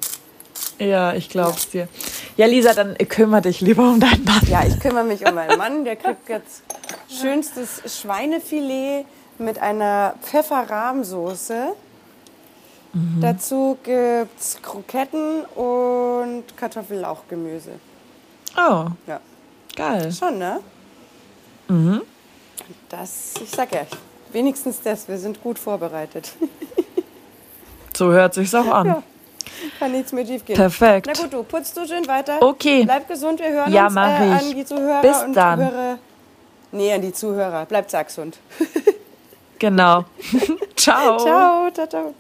Ja, 0.79 1.15
ich 1.15 1.31
glaub's 1.31 1.71
dir. 1.71 1.89
Ja, 2.37 2.45
Lisa, 2.45 2.75
dann 2.75 2.99
kümmere 2.99 3.41
dich 3.43 3.63
lieber 3.63 3.89
um 3.89 3.99
deinen 3.99 4.25
Mann. 4.25 4.43
Ja, 4.47 4.63
ich 4.67 4.79
kümmere 4.79 5.05
mich 5.05 5.27
um 5.27 5.35
meinen 5.35 5.57
Mann. 5.57 5.87
Der 5.87 5.97
kriegt 5.97 6.29
jetzt 6.29 6.65
schönstes 7.09 7.81
Schweinefilet 7.99 9.07
mit 9.39 9.59
einer 9.59 10.17
Pfefferrahmsoße. 10.21 11.75
Dazu 13.21 13.77
gibt's 13.83 14.57
Kroketten 14.63 15.45
und 15.55 16.45
Kartoffellauchgemüse. 16.57 17.73
Oh, 18.57 18.87
Ja. 19.07 19.21
geil. 19.75 20.11
Schon, 20.13 20.39
ne? 20.39 20.61
Mhm. 21.69 22.03
Das, 22.89 23.35
ich 23.43 23.51
sag 23.51 23.73
ja, 23.73 23.83
wenigstens 24.33 24.81
das, 24.81 25.07
wir 25.09 25.19
sind 25.19 25.43
gut 25.43 25.59
vorbereitet. 25.59 26.33
So 27.97 28.13
hört 28.13 28.35
sich's 28.35 28.55
auch 28.55 28.67
an. 28.67 28.87
Ja. 28.87 29.03
Kann 29.79 29.93
nichts 29.93 30.13
mehr 30.13 30.27
schief 30.27 30.45
gehen. 30.45 30.57
Perfekt. 30.57 31.07
Na 31.07 31.13
gut, 31.15 31.33
du 31.33 31.43
putzt 31.43 31.77
du 31.77 31.87
schön 31.87 32.07
weiter. 32.07 32.43
Okay. 32.43 32.85
Bleib 32.85 33.09
gesund, 33.09 33.41
wir 33.41 33.51
hören 33.51 33.73
Ja, 33.73 33.87
uns 33.87 33.95
mach 33.95 34.21
äh, 34.21 34.27
ich. 34.37 34.43
an 34.51 34.55
die 34.57 34.65
Zuhörer 34.65 35.01
Bis 35.03 35.23
und 35.23 35.33
dann. 35.35 35.59
Hörer. 35.61 35.99
Nee, 36.73 36.93
an 36.93 37.01
die 37.01 37.13
Zuhörer. 37.13 37.65
Bleibt 37.65 37.91
sachsund. 37.91 38.39
Genau. 39.59 40.05
Ciao. 40.77 41.19
Ciao, 41.19 41.71
ciao, 41.71 41.87
ciao. 41.87 42.15